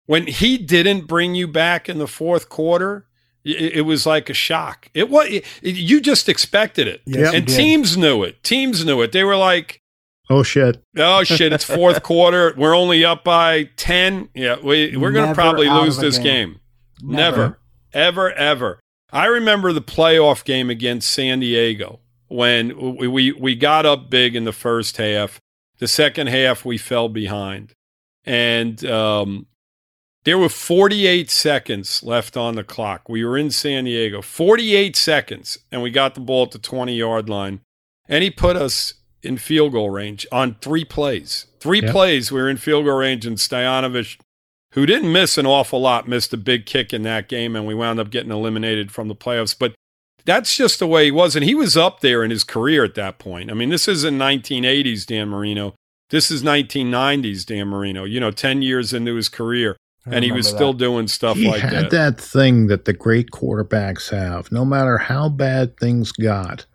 [0.05, 3.07] When he didn't bring you back in the fourth quarter,
[3.43, 4.89] it, it was like a shock.
[4.93, 8.43] It was it- you just expected it, you and teams knew it.
[8.43, 9.11] Teams knew it.
[9.11, 9.81] They were like,
[10.27, 10.81] Oh shit!
[10.97, 12.53] "Oh shit, it's fourth quarter.
[12.57, 14.29] We're only up by ten.
[14.33, 16.53] Yeah, we we're going to probably lose this game.
[16.53, 16.59] game.
[17.03, 17.59] Never.
[17.93, 18.79] ever, ever.
[19.11, 24.35] I remember the playoff game against San Diego when we, we, we got up big
[24.35, 25.39] in the first half.
[25.77, 27.73] The second half, we fell behind.
[28.25, 29.45] And um,
[30.25, 33.07] there were 48 seconds left on the clock.
[33.07, 36.95] We were in San Diego, 48 seconds, and we got the ball at the 20
[36.95, 37.61] yard line.
[38.07, 41.47] And he put us in field goal range on three plays.
[41.59, 41.91] Three Yep.
[41.91, 44.17] plays, we were in field goal range, and Stoyanovich
[44.75, 47.73] who didn't miss an awful lot, missed a big kick in that game, and we
[47.73, 49.55] wound up getting eliminated from the playoffs.
[49.57, 49.73] But
[50.25, 51.33] that's just the way he was.
[51.33, 53.49] And he was up there in his career at that point.
[53.49, 55.75] I mean, this isn't 1980s Dan Marino.
[56.09, 59.77] This is 1990s Dan Marino, you know, 10 years into his career.
[60.07, 61.91] I And he was remember still doing stuff he like had that.
[61.91, 64.51] that thing that the great quarterbacks have.
[64.51, 66.65] No matter how bad things got,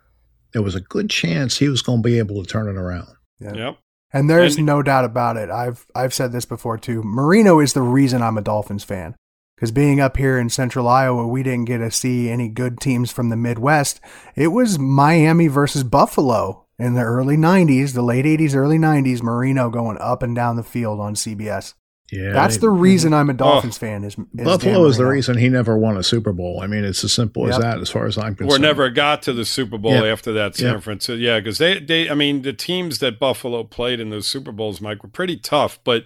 [0.53, 3.07] there was a good chance he was going to be able to turn it around.
[3.39, 3.53] Yeah.
[3.53, 3.77] Yep.
[4.13, 5.49] And there's And- no doubt about it.
[5.49, 7.01] I've I've said this before too.
[7.03, 9.15] Marino is the reason I'm a Dolphins fan.
[9.55, 13.11] Because being up here in central Iowa, we didn't get to see any good teams
[13.11, 14.01] from the Midwest.
[14.35, 19.21] It was Miami versus Buffalo in the early 90s, the late 80s, early 90s.
[19.21, 21.75] Marino going up and down the field on CBS.
[22.11, 24.03] Yeah, That's they- the reason I'm a Dolphins fan.
[24.03, 25.13] Is, is Buffalo Dan is the Marino.
[25.15, 26.59] reason he never won a Super Bowl.
[26.61, 28.51] I mean, it's as simple as that, as far as I'm concerned.
[28.51, 30.03] Or never got to the Super Bowl Yeah.
[30.11, 30.79] after that San Yeah.
[30.81, 31.15] Francisco.
[31.15, 34.81] Yeah, because they, they, I mean, the teams that Buffalo played in those Super Bowls,
[34.81, 35.79] Mike, were pretty tough.
[35.85, 36.05] But,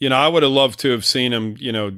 [0.00, 1.92] you know, I would have loved to have seen him, you know,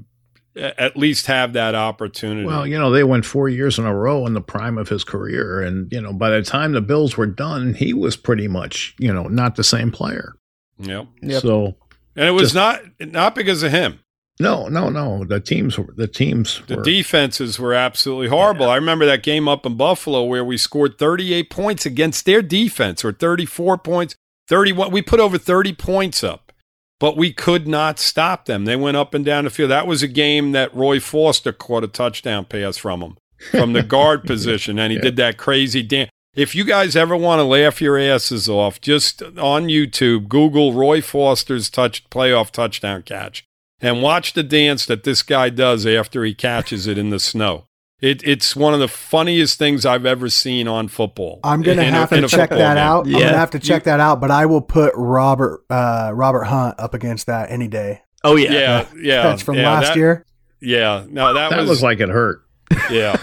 [0.56, 2.44] at least have that opportunity.
[2.46, 5.04] Well, you know, they went four years in a row in the prime of his
[5.04, 8.94] career, and you know, by the time the Bills were done, he was pretty much,
[8.98, 10.34] you know, not the same player.
[10.80, 11.06] Yep.
[11.22, 11.42] Yep.
[11.42, 11.76] So
[12.18, 14.00] And it was Just- not not because of him.
[14.40, 15.24] no, no, no.
[15.24, 18.68] The teams, were the teams, The were, defenses were absolutely horrible.
[18.68, 23.04] I remember that game up in Buffalo where we scored 38 points against their defense,
[23.04, 24.14] or 34 points,
[24.48, 24.90] 31.
[24.90, 26.52] We put over 30 points up,
[27.00, 28.64] but we could not stop them.
[28.64, 29.70] They went up and down the field.
[29.70, 33.16] That was a game that Roy Foster caught a touchdown pass from him
[33.52, 35.02] from the guard position, and he Yeah.
[35.04, 36.10] did that crazy dance.
[36.38, 41.00] If you guys ever want to laugh your asses off, just on YouTube, Google Roy
[41.00, 43.44] Foster's touch playoff touchdown catch
[43.80, 47.66] and watch the dance that this guy does after he catches it in the snow.
[48.00, 51.40] It, it's one of the funniest things I've ever seen on football.
[51.42, 52.84] I'm gonna In have in to check that game.
[52.84, 53.06] out.
[53.06, 54.20] I'm gonna have to check that out.
[54.20, 58.02] But I will put Robert uh, Robert Hunt up against that any day.
[58.22, 58.52] Oh yeah.
[58.52, 59.22] Yeah, yeah.
[59.24, 60.24] That's from yeah, last that- year.
[60.60, 62.42] Yeah, no, that, that was looked like it hurt.
[62.90, 63.16] Yeah,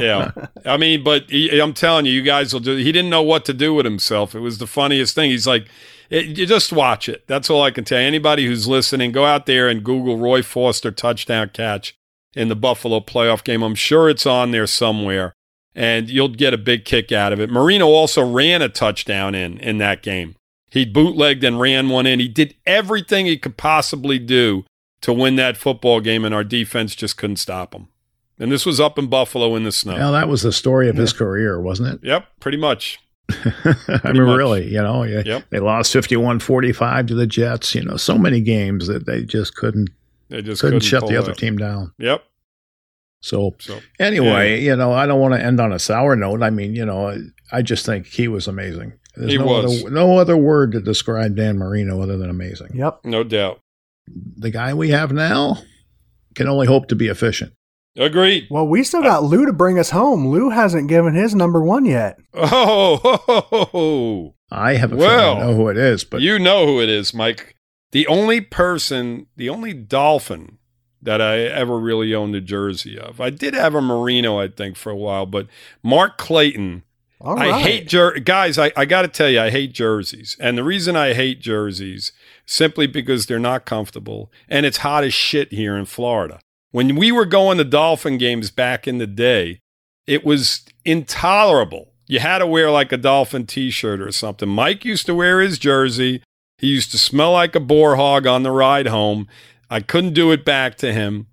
[0.00, 0.30] yeah.
[0.64, 2.76] I mean, but he, I'm telling you, you guys will do.
[2.76, 4.34] He didn't know what to do with himself.
[4.34, 5.30] It was the funniest thing.
[5.30, 5.68] He's like,
[6.10, 7.26] it, you just watch it.
[7.26, 8.06] That's all I can tell you.
[8.06, 11.94] Anybody who's listening, go out there and Google Roy Foster touchdown catch
[12.34, 13.62] in the Buffalo playoff game.
[13.62, 15.32] I'm sure it's on there somewhere,
[15.74, 17.50] and you'll get a big kick out of it.
[17.50, 20.34] Marino also ran a touchdown in in that game.
[20.70, 22.18] He bootlegged and ran one in.
[22.18, 24.64] He did everything he could possibly do
[25.02, 27.88] to win that football game, and our defense just couldn't stop him.
[28.38, 29.94] And this was up in Buffalo in the snow.
[29.94, 32.00] Well, that was the story of his career, wasn't it?
[32.06, 32.98] Yep, pretty much.
[33.30, 34.36] I mean, much.
[34.36, 35.44] really, you know, yeah, Yep.
[35.50, 37.74] they lost 51 45 to the Jets.
[37.74, 39.88] You know, so many games that they just couldn't
[40.28, 41.36] They just couldn't, couldn't, shut the other up.
[41.36, 41.92] team down.
[41.98, 42.22] Yep.
[43.22, 46.42] So, So anyway, you know, I don't want to end on a sour note.
[46.42, 47.18] I mean, you know, I,
[47.52, 48.92] I just think he was amazing.
[49.16, 49.82] There's He no was.
[49.84, 52.72] Other, no other word to describe Dan Marino other than amazing.
[52.74, 53.00] Yep.
[53.04, 53.60] no doubt.
[54.36, 55.56] The guy we have now
[56.34, 57.54] can only hope to be efficient.
[57.96, 58.48] Agreed.
[58.50, 60.26] Well, we still got Lou to bring us home.
[60.28, 62.18] Lou hasn't given his number one yet.
[62.34, 64.34] Oh, ho, ho, ho.
[64.50, 66.88] I have a Well, feeling I know who it is, but you know who it
[66.88, 67.54] is, Mike.
[67.92, 70.58] The only person, the only dolphin
[71.00, 73.20] that I ever really owned a jersey of.
[73.20, 75.46] I did have a Marino, I think, for a while, but
[75.82, 76.82] Mark Clayton.
[77.20, 77.62] All I right.
[77.62, 78.58] hate jer- guys.
[78.58, 82.12] I, I got to tell you, I hate jerseys, and the reason I hate jerseys
[82.44, 86.40] simply because they're not comfortable, and it's hot as shit here in Florida.
[86.74, 89.60] When we were going to Dolphin games back in the day,
[90.08, 91.92] it was intolerable.
[92.08, 94.48] You had to wear like a Dolphin T-shirt or something.
[94.48, 96.20] Mike used to wear his jersey.
[96.58, 99.28] He used to smell like a boar hog on the ride home.
[99.70, 101.28] I couldn't do it back to him.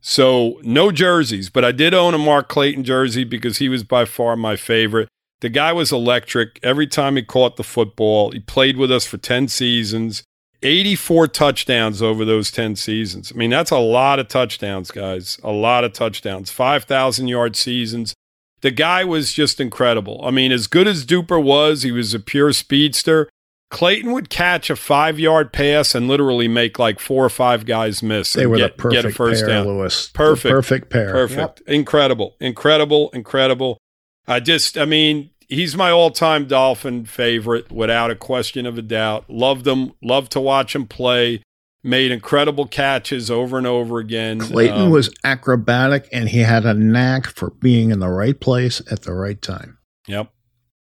[0.00, 4.06] So no jerseys, but I did own a Mark Clayton jersey because he was by
[4.06, 5.10] far my favorite.
[5.42, 6.58] The guy was electric.
[6.62, 10.24] Every time he caught the football, he played with us for 10 seasons,
[10.62, 13.32] 84 touchdowns over those 10 seasons.
[13.34, 15.38] I mean, that's a lot of touchdowns, guys.
[15.42, 16.50] A lot of touchdowns.
[16.50, 18.14] 5,000 yard seasons.
[18.62, 20.20] The guy was just incredible.
[20.24, 23.28] I mean, as good as Duper was, he was a pure speedster.
[23.70, 28.02] Clayton would catch a five yard pass and literally make like four or five guys
[28.02, 28.32] miss.
[28.32, 29.66] they and were get, the get a perfect first pair, down.
[29.66, 30.06] Louis.
[30.06, 30.52] The Perfect.
[30.52, 31.10] perfect pair.
[31.12, 31.60] Perfect.
[31.66, 32.36] Incredible.
[32.40, 33.10] Incredible.
[33.10, 33.78] Incredible.
[34.26, 38.82] I just, I mean, he's my all time Dolphin favorite without a question of a
[38.82, 39.24] doubt.
[39.28, 39.92] Loved him.
[40.02, 41.42] Loved to watch him play.
[41.82, 44.40] Made incredible catches over and over again.
[44.40, 48.82] Clayton Um, was acrobatic and he had a knack for being in the right place
[48.90, 49.78] at the right time.
[50.08, 50.30] Yep.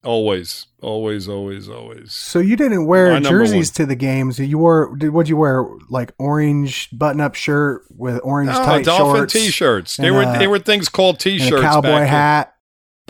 [0.04, 0.66] Always.
[0.82, 2.12] Always, always, always.
[2.12, 4.38] So you didn't wear My jerseys to the games.
[4.38, 9.16] You wore did what you wear like orange button-up shirt with orange Oh, tight Dolphin
[9.20, 9.96] shorts t-shirts.
[9.98, 12.54] They were uh, they were things called t-shirts a cowboy back in- hat.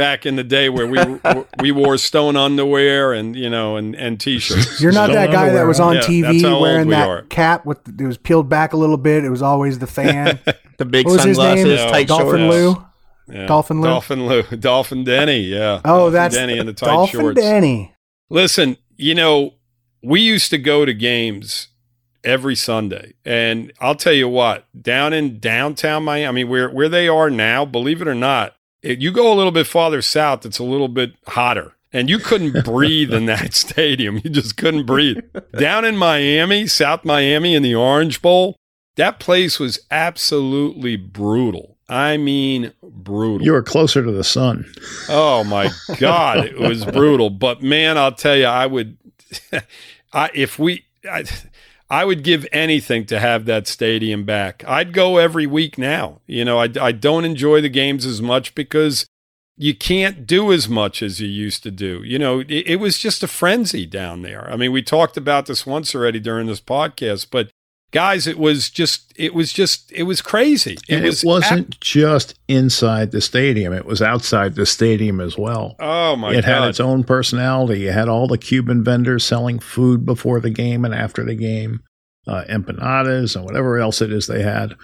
[0.00, 0.98] Back in the day where we
[1.60, 4.80] we wore stone underwear and you know and and t-shirts.
[4.80, 7.22] You're not Still that guy that was on Yeah, TV wearing we that are.
[7.24, 9.24] cap with it was peeled back a little bit.
[9.24, 10.38] It was always the fan.
[10.78, 11.76] The big What was his sunglasses, name?
[11.76, 11.90] Yeah.
[11.90, 12.78] tight Dolphin shorts.
[13.28, 13.34] Lou.
[13.36, 13.46] Yeah.
[13.46, 13.86] Dolphin Lou?
[13.88, 15.82] Dolphin Lou, Dolphin Denny, yeah.
[15.84, 17.38] Oh, Dolphin that's Denny in the tight Dolphin shorts.
[17.38, 17.94] Danny.
[18.30, 19.56] Listen, you know,
[20.02, 21.68] we used to go to games
[22.24, 26.88] every Sunday, and I'll tell you what, down in downtown Miami, I mean, where where
[26.88, 30.46] they are now, believe it or not, if you go a little bit farther south,
[30.46, 31.74] it's a little bit hotter.
[31.92, 34.20] And you couldn't breathe in that stadium.
[34.22, 35.18] You just couldn't breathe.
[35.58, 38.56] Down in Miami, South Miami, in the Orange Bowl,
[38.96, 41.78] that place was absolutely brutal.
[41.88, 43.44] I mean, brutal.
[43.44, 44.72] You were closer to the sun.
[45.08, 47.30] Oh my God, it was brutal.
[47.30, 48.96] But man, I'll tell you, I would,
[50.12, 51.24] I if we, I,
[51.90, 54.62] I would give anything to have that stadium back.
[54.66, 56.20] I'd go every week now.
[56.26, 59.06] You know, I I don't enjoy the games as much because
[59.56, 62.00] you can't do as much as you used to do.
[62.02, 64.48] You know, it, it was just a frenzy down there.
[64.50, 67.50] I mean, we talked about this once already during this podcast, but
[67.90, 70.78] guys, it was just, it was just, it was crazy.
[70.88, 75.76] And was it wasn't just inside the stadium, it was outside the stadium as well.
[75.78, 76.38] Oh my god.
[76.38, 76.62] it God!
[76.62, 77.80] had its own personality.
[77.80, 81.80] You had all the Cuban vendors selling food before the game and after the game,
[82.26, 84.74] uh, empanadas and whatever else it is they had.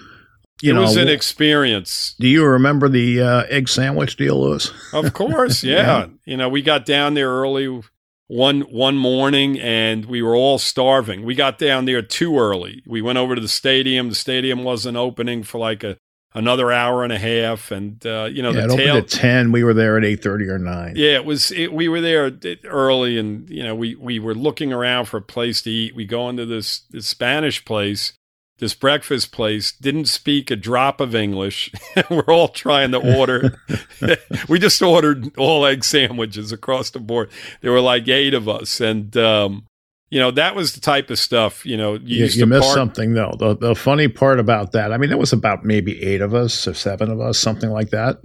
[0.63, 2.15] You it know, was an experience.
[2.19, 4.71] do you remember the uh, egg sandwich deal, Louis?
[4.95, 6.07] Of course, yeah.
[6.25, 7.83] You know, we got down there early
[8.29, 11.24] one one morning and we were all starving.
[11.24, 12.83] We got down there too early.
[12.87, 14.09] We went over to the stadium.
[14.09, 15.99] The stadium wasn't opening for like a
[16.35, 19.09] another hour and a half and uh, you know yeah, it the opened tail at
[19.09, 19.53] ten.
[19.53, 20.95] We were there at eight thirty or nine.
[20.97, 21.51] yeah, it was.
[21.51, 22.31] It, we were there
[22.64, 25.97] early, and you know, we we were looking around for a place to eat.
[25.97, 28.12] We go into this this Spanish place,
[28.59, 29.73] this breakfast place.
[29.73, 31.73] Didn't speak a drop of English.
[32.11, 33.59] we're all trying to order.
[34.49, 37.31] we just ordered all egg sandwiches across the board.
[37.61, 39.67] There were like eight of us, and um,
[40.11, 42.47] you know, that was the type of stuff, you know, you, You, used you to
[42.47, 43.35] missed park- something though.
[43.39, 46.67] The the funny part about that, I mean, it was about maybe eight of us
[46.67, 48.19] or seven of us, something like that.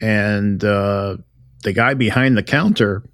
[0.00, 1.16] And uh,
[1.62, 3.04] the guy behind the counter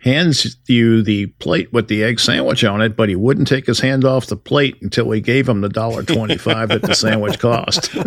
[0.00, 3.80] hands you the plate with the egg sandwich on it, but he wouldn't take his
[3.80, 7.38] hand off the plate until we gave him the dollar twenty five that the sandwich
[7.38, 7.90] cost.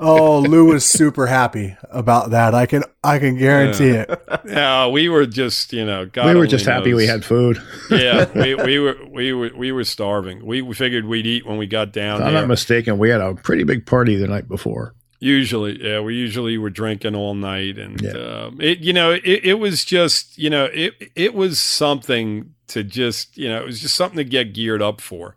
[0.00, 2.54] Oh, Lou was super happy about that.
[2.54, 4.10] I can I can guarantee it.
[4.44, 7.62] No, we were just, you know, God we were only just happy we had food.
[7.90, 10.44] yeah, we, we were we were we were starving.
[10.44, 12.42] We, we figured we'd eat when we got down If I'm there.
[12.42, 14.94] not mistaken, we had a pretty big party the night before.
[15.24, 18.10] Usually, yeah, we usually were drinking all night, and Yeah.
[18.12, 22.84] um, it, you know, it, it was just, you know, it it was something to
[22.84, 25.36] just, you know, it was just something to get geared up for,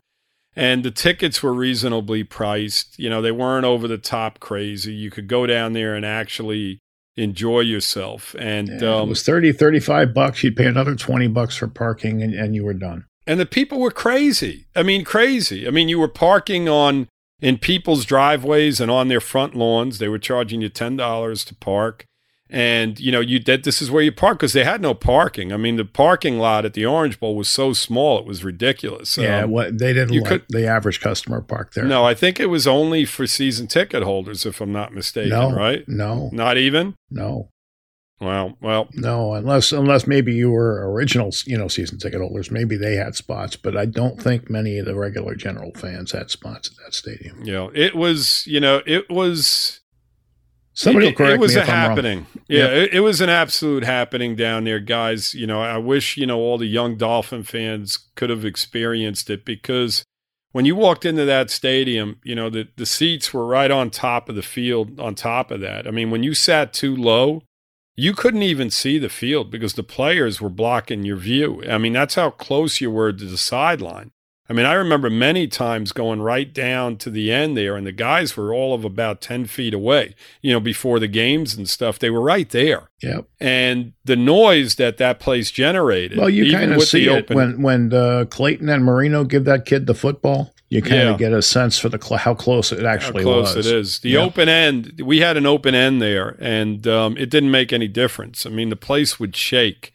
[0.54, 2.98] and the tickets were reasonably priced.
[2.98, 4.92] You know, they weren't over the top crazy.
[4.92, 6.78] You could go down there and actually
[7.16, 10.44] enjoy yourself, and um, it was 30, 35 bucks.
[10.44, 13.06] You'd pay another 20 bucks for parking and, and you were done.
[13.26, 14.66] and the people were crazy.
[14.76, 15.66] I mean, crazy.
[15.66, 17.08] I mean, you were parking on
[17.40, 19.98] in people's driveways and on their front lawns.
[19.98, 22.04] They were charging you ten dollars to park,
[22.50, 25.52] and you know you that this is where you park because they had no parking.
[25.52, 29.16] I mean, the parking lot at the Orange Bowl was so small it was ridiculous.
[29.18, 31.84] yeah, Um, what they didn't you let could- the average customer park there.
[31.84, 35.30] no, I think it was only for season ticket holders, if I'm not mistaken.
[35.30, 35.84] no, Right?
[35.88, 36.94] no, Not even.
[37.10, 37.50] no,
[38.20, 39.34] Well, well, no.
[39.34, 42.50] Unless unless maybe you were original, you know, season ticket holders.
[42.50, 46.30] Maybe they had spots, but I don't think many of the regular general fans had
[46.30, 47.44] spots at that stadium.
[47.52, 48.44] know, it was.
[48.46, 49.80] You know, it was.
[50.72, 51.88] Somebody it, correct it was me a if I'm wrong.
[51.90, 52.26] happening.
[52.48, 55.34] Yeah, it, it was an absolute happening down there, guys.
[55.34, 59.44] You know, I wish you know all the young Dolphin fans could have experienced it
[59.44, 60.04] because
[60.52, 64.28] when you walked into that stadium, you know the the seats were right on top
[64.28, 64.98] of the field.
[64.98, 67.42] On top of that, I mean, when you sat too low,
[67.98, 71.64] you couldn't even see the field because the players were blocking your view.
[71.68, 74.12] I mean, that's how close you were to the sideline.
[74.48, 77.92] I mean, I remember many times going right down to the end there, and the
[77.92, 81.98] guys were all of about 10 feet away, you know, before the games and stuff.
[81.98, 82.88] They were right there.
[83.02, 83.26] Yep.
[83.40, 86.18] And the noise that that place generated.
[86.18, 89.66] Well, you kind of see it open- when when uh, Clayton and Marino give that
[89.66, 90.54] kid the football.
[90.70, 91.10] You kind Yeah.
[91.10, 93.66] of get a sense for the cl- how close it actually how close was.
[93.66, 93.98] it is.
[94.00, 94.20] The Yeah.
[94.20, 98.44] open end, we had an open end there, and um, it didn't make any difference.
[98.44, 99.92] I mean, the place would shake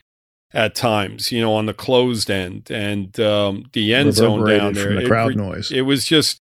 [0.52, 4.86] at times, you know, on the closed end and um, the end zone down there.
[4.86, 5.72] from the It crowd re- noise.
[5.72, 6.38] It was just,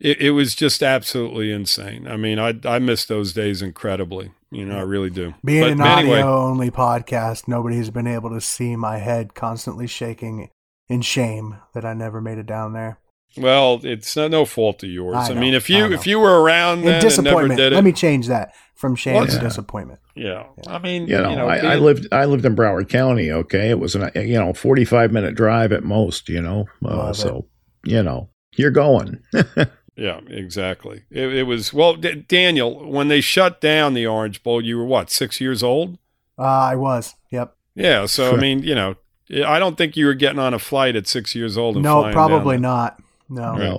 [0.00, 2.06] it, it was just absolutely insane.
[2.08, 4.30] I mean, I I miss those days incredibly.
[4.52, 5.34] You know, I really do.
[5.44, 9.86] Being But an anyway, audio only podcast, nobody's been able to see my head constantly
[9.86, 10.50] shaking
[10.88, 12.98] in shame that I never made it down there.
[13.36, 15.16] Well, it's no, no fault of yours.
[15.16, 15.92] I I, know, mean, if you know.
[15.94, 17.58] if you were around then and never disappointment.
[17.58, 19.40] did it, Let me change that from shame Well, to yeah.
[19.40, 20.00] disappointment.
[20.14, 20.44] yeah.
[20.66, 23.30] I mean, You know, you know I, I lived I lived in Broward County.
[23.30, 26.28] Okay, it was an you know forty five minute drive at most.
[26.28, 27.14] You know, uh, Love it.
[27.18, 27.46] so
[27.84, 29.22] you know you're going.
[29.94, 31.02] Yeah, exactly.
[31.10, 32.90] It, it was well, D- Daniel.
[32.90, 35.98] When they shut down the Orange Bowl, you were what six years old?
[36.38, 37.14] Uh, I was.
[37.30, 37.54] Yep.
[37.74, 38.06] Yeah.
[38.06, 38.94] So I mean, you know,
[39.46, 41.76] I don't think you were getting on a flight at six years old.
[41.76, 43.01] And No, probably down not.
[43.32, 43.50] No.
[43.52, 43.58] Right.
[43.60, 43.78] Well,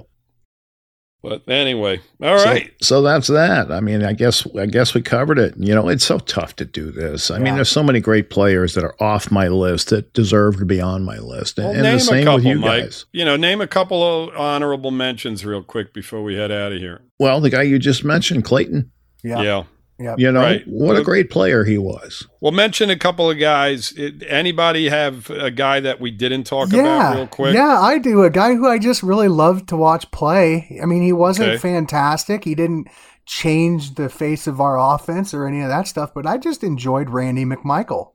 [1.31, 1.39] there.
[1.45, 2.71] But anyway, all so, right.
[2.81, 3.71] So that's that.
[3.71, 5.53] I mean, I guess I guess we covered it.
[5.57, 7.31] You know, it's so tough to do this.
[7.31, 10.65] I mean, there's so many great players that are off my list that deserve to
[10.65, 12.83] be on my list, and, Well, and name the a same couple, with you Mike.
[12.83, 13.05] guys.
[13.13, 16.79] You know, name a couple of honorable mentions real quick before we head out of
[16.79, 16.99] here.
[17.19, 18.91] Well, the guy you just mentioned, Clayton.
[19.23, 19.41] Yeah.
[19.41, 19.63] Yeah.
[20.03, 20.19] Yep.
[20.19, 20.63] You know Right.
[20.67, 22.27] what a great player he was.
[22.41, 23.93] Well, mention a couple of guys.
[24.27, 27.53] Anybody have a guy that we didn't talk about real quick?
[27.55, 28.23] yeah, I do.
[28.23, 30.77] A guy who I just really loved to watch play.
[30.81, 31.57] I mean, he wasn't Okay.
[31.57, 32.43] fantastic.
[32.43, 32.87] He didn't
[33.25, 37.09] change the face of our offense or any of that stuff, but I just enjoyed
[37.09, 38.09] Randy McMichael.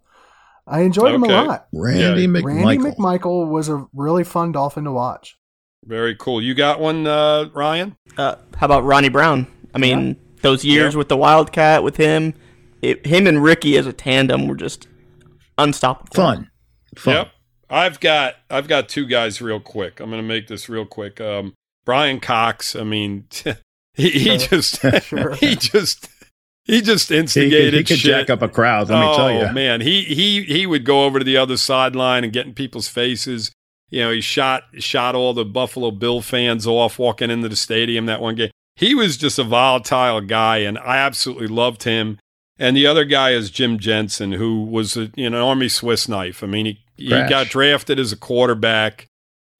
[0.67, 1.67] I enjoyed him a lot.
[1.73, 2.29] Randy Yeah.
[2.29, 2.45] McMichael.
[2.45, 5.39] Randy McMichael was a really fun Dolphin to watch.
[5.87, 6.43] Very cool.
[6.43, 7.97] You got one, uh, Ryan?
[8.19, 9.47] Uh, how about Ronnie Brown?
[9.75, 10.99] I mean, those years Yeah.
[10.99, 12.35] with the Wildcat with him,
[12.83, 14.87] it, him and Ricky as a tandem were just
[15.57, 16.15] unstoppable.
[16.15, 16.51] Fun.
[16.97, 17.15] Fun.
[17.15, 17.29] Yep.
[17.71, 20.01] I've got I've got two guys real quick.
[20.01, 21.21] I'm going to make this real quick.
[21.21, 22.75] Um, Bryan Cox.
[22.75, 23.27] I mean,
[23.95, 25.35] he, he just Sure.
[25.37, 26.09] he just
[26.65, 28.11] he just He could, instigated he could shit.
[28.27, 28.89] jack up a crowd.
[28.89, 29.53] Let me oh tell you.
[29.53, 32.89] man, he he he would go over to the other sideline and get in people's
[32.89, 33.51] faces.
[33.91, 38.07] You know, he shot shot all the Buffalo Bill fans off walking into the stadium
[38.07, 38.51] that one game.
[38.79, 42.19] He was just a volatile guy, and I absolutely loved him.
[42.61, 46.09] And the other guy is Jim Jensen, who was a, you know, an Army Swiss
[46.09, 46.43] knife.
[46.43, 47.31] I mean, he he Crash.
[47.31, 49.07] got drafted as a quarterback,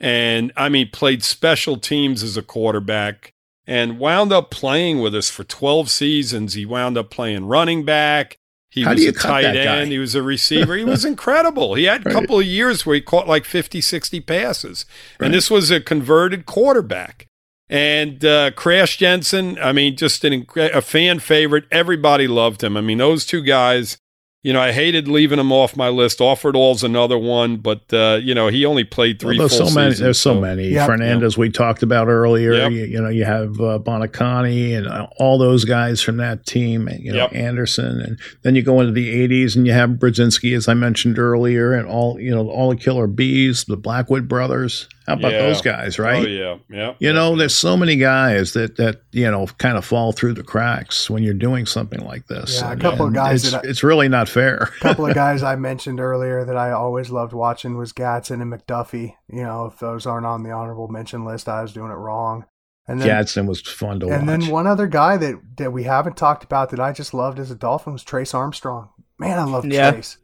[0.01, 3.31] and I mean, played special teams as a quarterback,
[3.67, 6.55] and wound up playing with us for twelve seasons.
[6.55, 8.37] He wound up playing running back.
[8.71, 9.79] He How was do you a tight that guy?
[9.79, 9.93] end.
[9.93, 10.77] He was a receiver.
[10.77, 11.75] He was incredible.
[11.75, 12.13] He had a Right.
[12.15, 14.85] couple of years where he caught like 50, 60 passes.
[15.19, 17.28] And this was a converted quarterback.
[17.71, 21.65] And uh, Crash Jensen, I mean, just an, a fan favorite.
[21.71, 22.77] Everybody loved him.
[22.77, 23.99] I mean, those two guys,
[24.43, 26.21] you know, I hated leaving him off my list.
[26.23, 29.69] Offered All's another one, but, uh, you know, he only played three Well, there's full
[29.69, 29.91] so many.
[29.91, 30.69] seasons, There's so many.
[30.69, 30.87] Yep.
[30.87, 32.55] Fernandez we talked about earlier.
[32.55, 32.73] Yep.
[32.73, 36.89] You, you know, you have uh, Buoniconti and uh, all those guys from that team.
[36.89, 37.35] And, you know, Yep.
[37.35, 41.19] Anderson, and then you go into the '80s and you have Brudzinski, as I mentioned
[41.19, 44.89] earlier, and all you know, all the Killer Bees, the Blackwood brothers.
[45.09, 45.39] How about Yeah.
[45.43, 46.25] those guys, right?
[46.25, 46.57] Oh, yeah.
[46.69, 46.95] Yeah.
[46.99, 50.43] You know, there's so many guys that that you know kind of fall through the
[50.45, 52.61] cracks when you're doing something like this.
[52.61, 54.57] Yeah, a couple of guys It's, that I- it's really not fair.
[54.65, 58.53] A couple of guys I mentioned earlier that I always loved watching was Gatson and
[58.53, 59.15] McDuffie.
[59.33, 62.45] You know, if those aren't on the honorable mention list, I was doing it wrong.
[62.87, 64.21] And then, Gadsden was fun to and watch.
[64.35, 67.39] And then one other guy that, that we haven't talked about that I just loved
[67.39, 68.89] as a Dolphin was Trace Armstrong.
[69.19, 69.91] Man, I love Yeah.
[69.91, 70.17] Trace.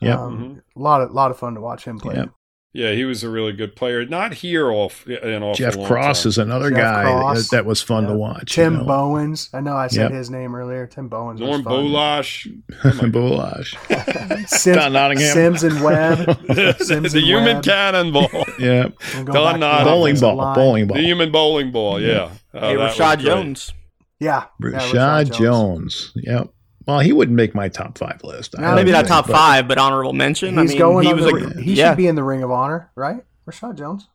[0.00, 0.18] Yep.
[0.18, 2.16] Um, A lot of lot of fun to watch him play.
[2.16, 2.30] Yep.
[2.74, 4.06] Yeah, he was a really good player.
[4.06, 6.28] Not here off an awful Jeff Cross time.
[6.30, 7.50] is another Jeff guy Cross.
[7.50, 8.54] that, that was fun to watch.
[8.54, 8.84] Tim you know.
[8.86, 9.50] Bowens.
[9.52, 10.12] I know I said Yep.
[10.12, 10.86] his name earlier.
[10.86, 11.38] Tim Bowens.
[11.38, 11.72] was Norm fun.
[11.84, 12.62] Bulaich.
[13.12, 14.48] Bulaich.
[14.48, 15.32] Sims, Don Nottingham.
[15.34, 16.18] Sims and Webb.
[16.78, 17.64] Sims the and human Webb.
[17.64, 18.28] cannonball.
[18.58, 18.88] Yeah.
[19.16, 19.84] We'll Don back to the Nottingham.
[19.84, 20.54] Bowling ball.
[20.54, 20.96] Bowling ball.
[20.96, 22.30] the human bowling ball, yeah.
[22.54, 23.26] Oh, hey, uh, that was Reshad great.
[23.26, 23.74] Jones.
[24.18, 24.44] Yeah.
[24.62, 26.12] yeah, Reshad Jones.
[26.16, 26.48] Yep.
[26.86, 28.54] Well, he wouldn't make my top five list.
[28.58, 30.50] I No, don't Maybe not think, top but- five, but honorable mention.
[30.58, 31.06] He's I mean, going.
[31.06, 31.90] he was the, a he yeah.
[31.90, 33.22] should be in the Ring of Honor, right?
[33.48, 34.08] Reshad Jones.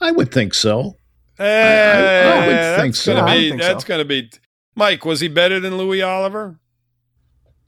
[0.00, 0.96] I would think so.
[1.38, 3.14] Eh, I- I would think so.
[3.14, 3.88] Gonna I be, think that's so.
[3.88, 4.30] going to be.
[4.74, 6.58] Mike, was he better than Louis Oliver?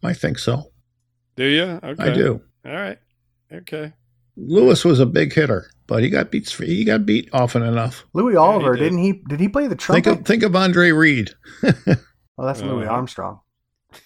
[0.03, 0.71] I think so.
[1.37, 1.81] Do you?
[1.83, 2.03] Okay.
[2.03, 2.43] I do.
[2.67, 2.99] All right.
[3.53, 3.93] Okay.
[4.37, 6.49] Louis was a big hitter, but he got beat.
[6.49, 8.07] He got beat often enough.
[8.13, 8.85] Louis Oliver, did.
[8.85, 8.93] did.
[8.93, 9.13] not he?
[9.29, 10.21] Did he play the Think trumpet?
[10.21, 11.31] of think of Andre Reed.
[11.63, 11.73] well,
[12.47, 13.41] that's Louis Uh, Armstrong.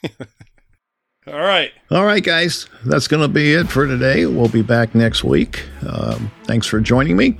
[1.27, 1.71] All right.
[1.91, 4.27] All right, guys, that's going to be it for today.
[4.27, 5.63] We'll be back next week.
[5.89, 7.37] Um, thanks for joining me.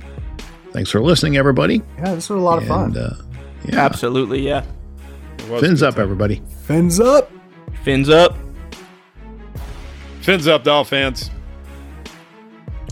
[0.71, 1.81] Thanks for listening, everybody.
[1.97, 2.97] Yeah, this was a lot of fun.
[2.97, 3.21] Uh,
[3.65, 4.63] yeah, Absolutely, yeah.
[5.59, 6.03] Fins up, time.
[6.03, 6.41] everybody.
[6.63, 7.29] Fins up.
[7.83, 8.37] Fins up.
[10.21, 11.29] Fins up, Doll fans.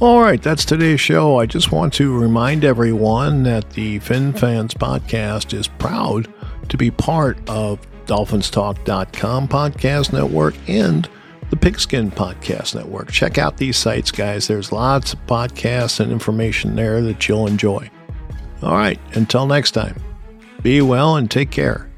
[0.02, 1.38] All right, that's today's show.
[1.40, 6.28] I just want to remind everyone that the Fin Fans podcast is proud
[6.70, 7.80] to be part of
[8.12, 11.10] DolphinsTalk.com podcast network and
[11.50, 13.12] the Pigskin Podcast Network.
[13.12, 14.48] Check out these sites, guys.
[14.48, 17.90] There's lots of podcasts and information there that you'll enjoy.
[18.62, 19.96] All right, until next time,
[20.62, 21.91] be well and take care.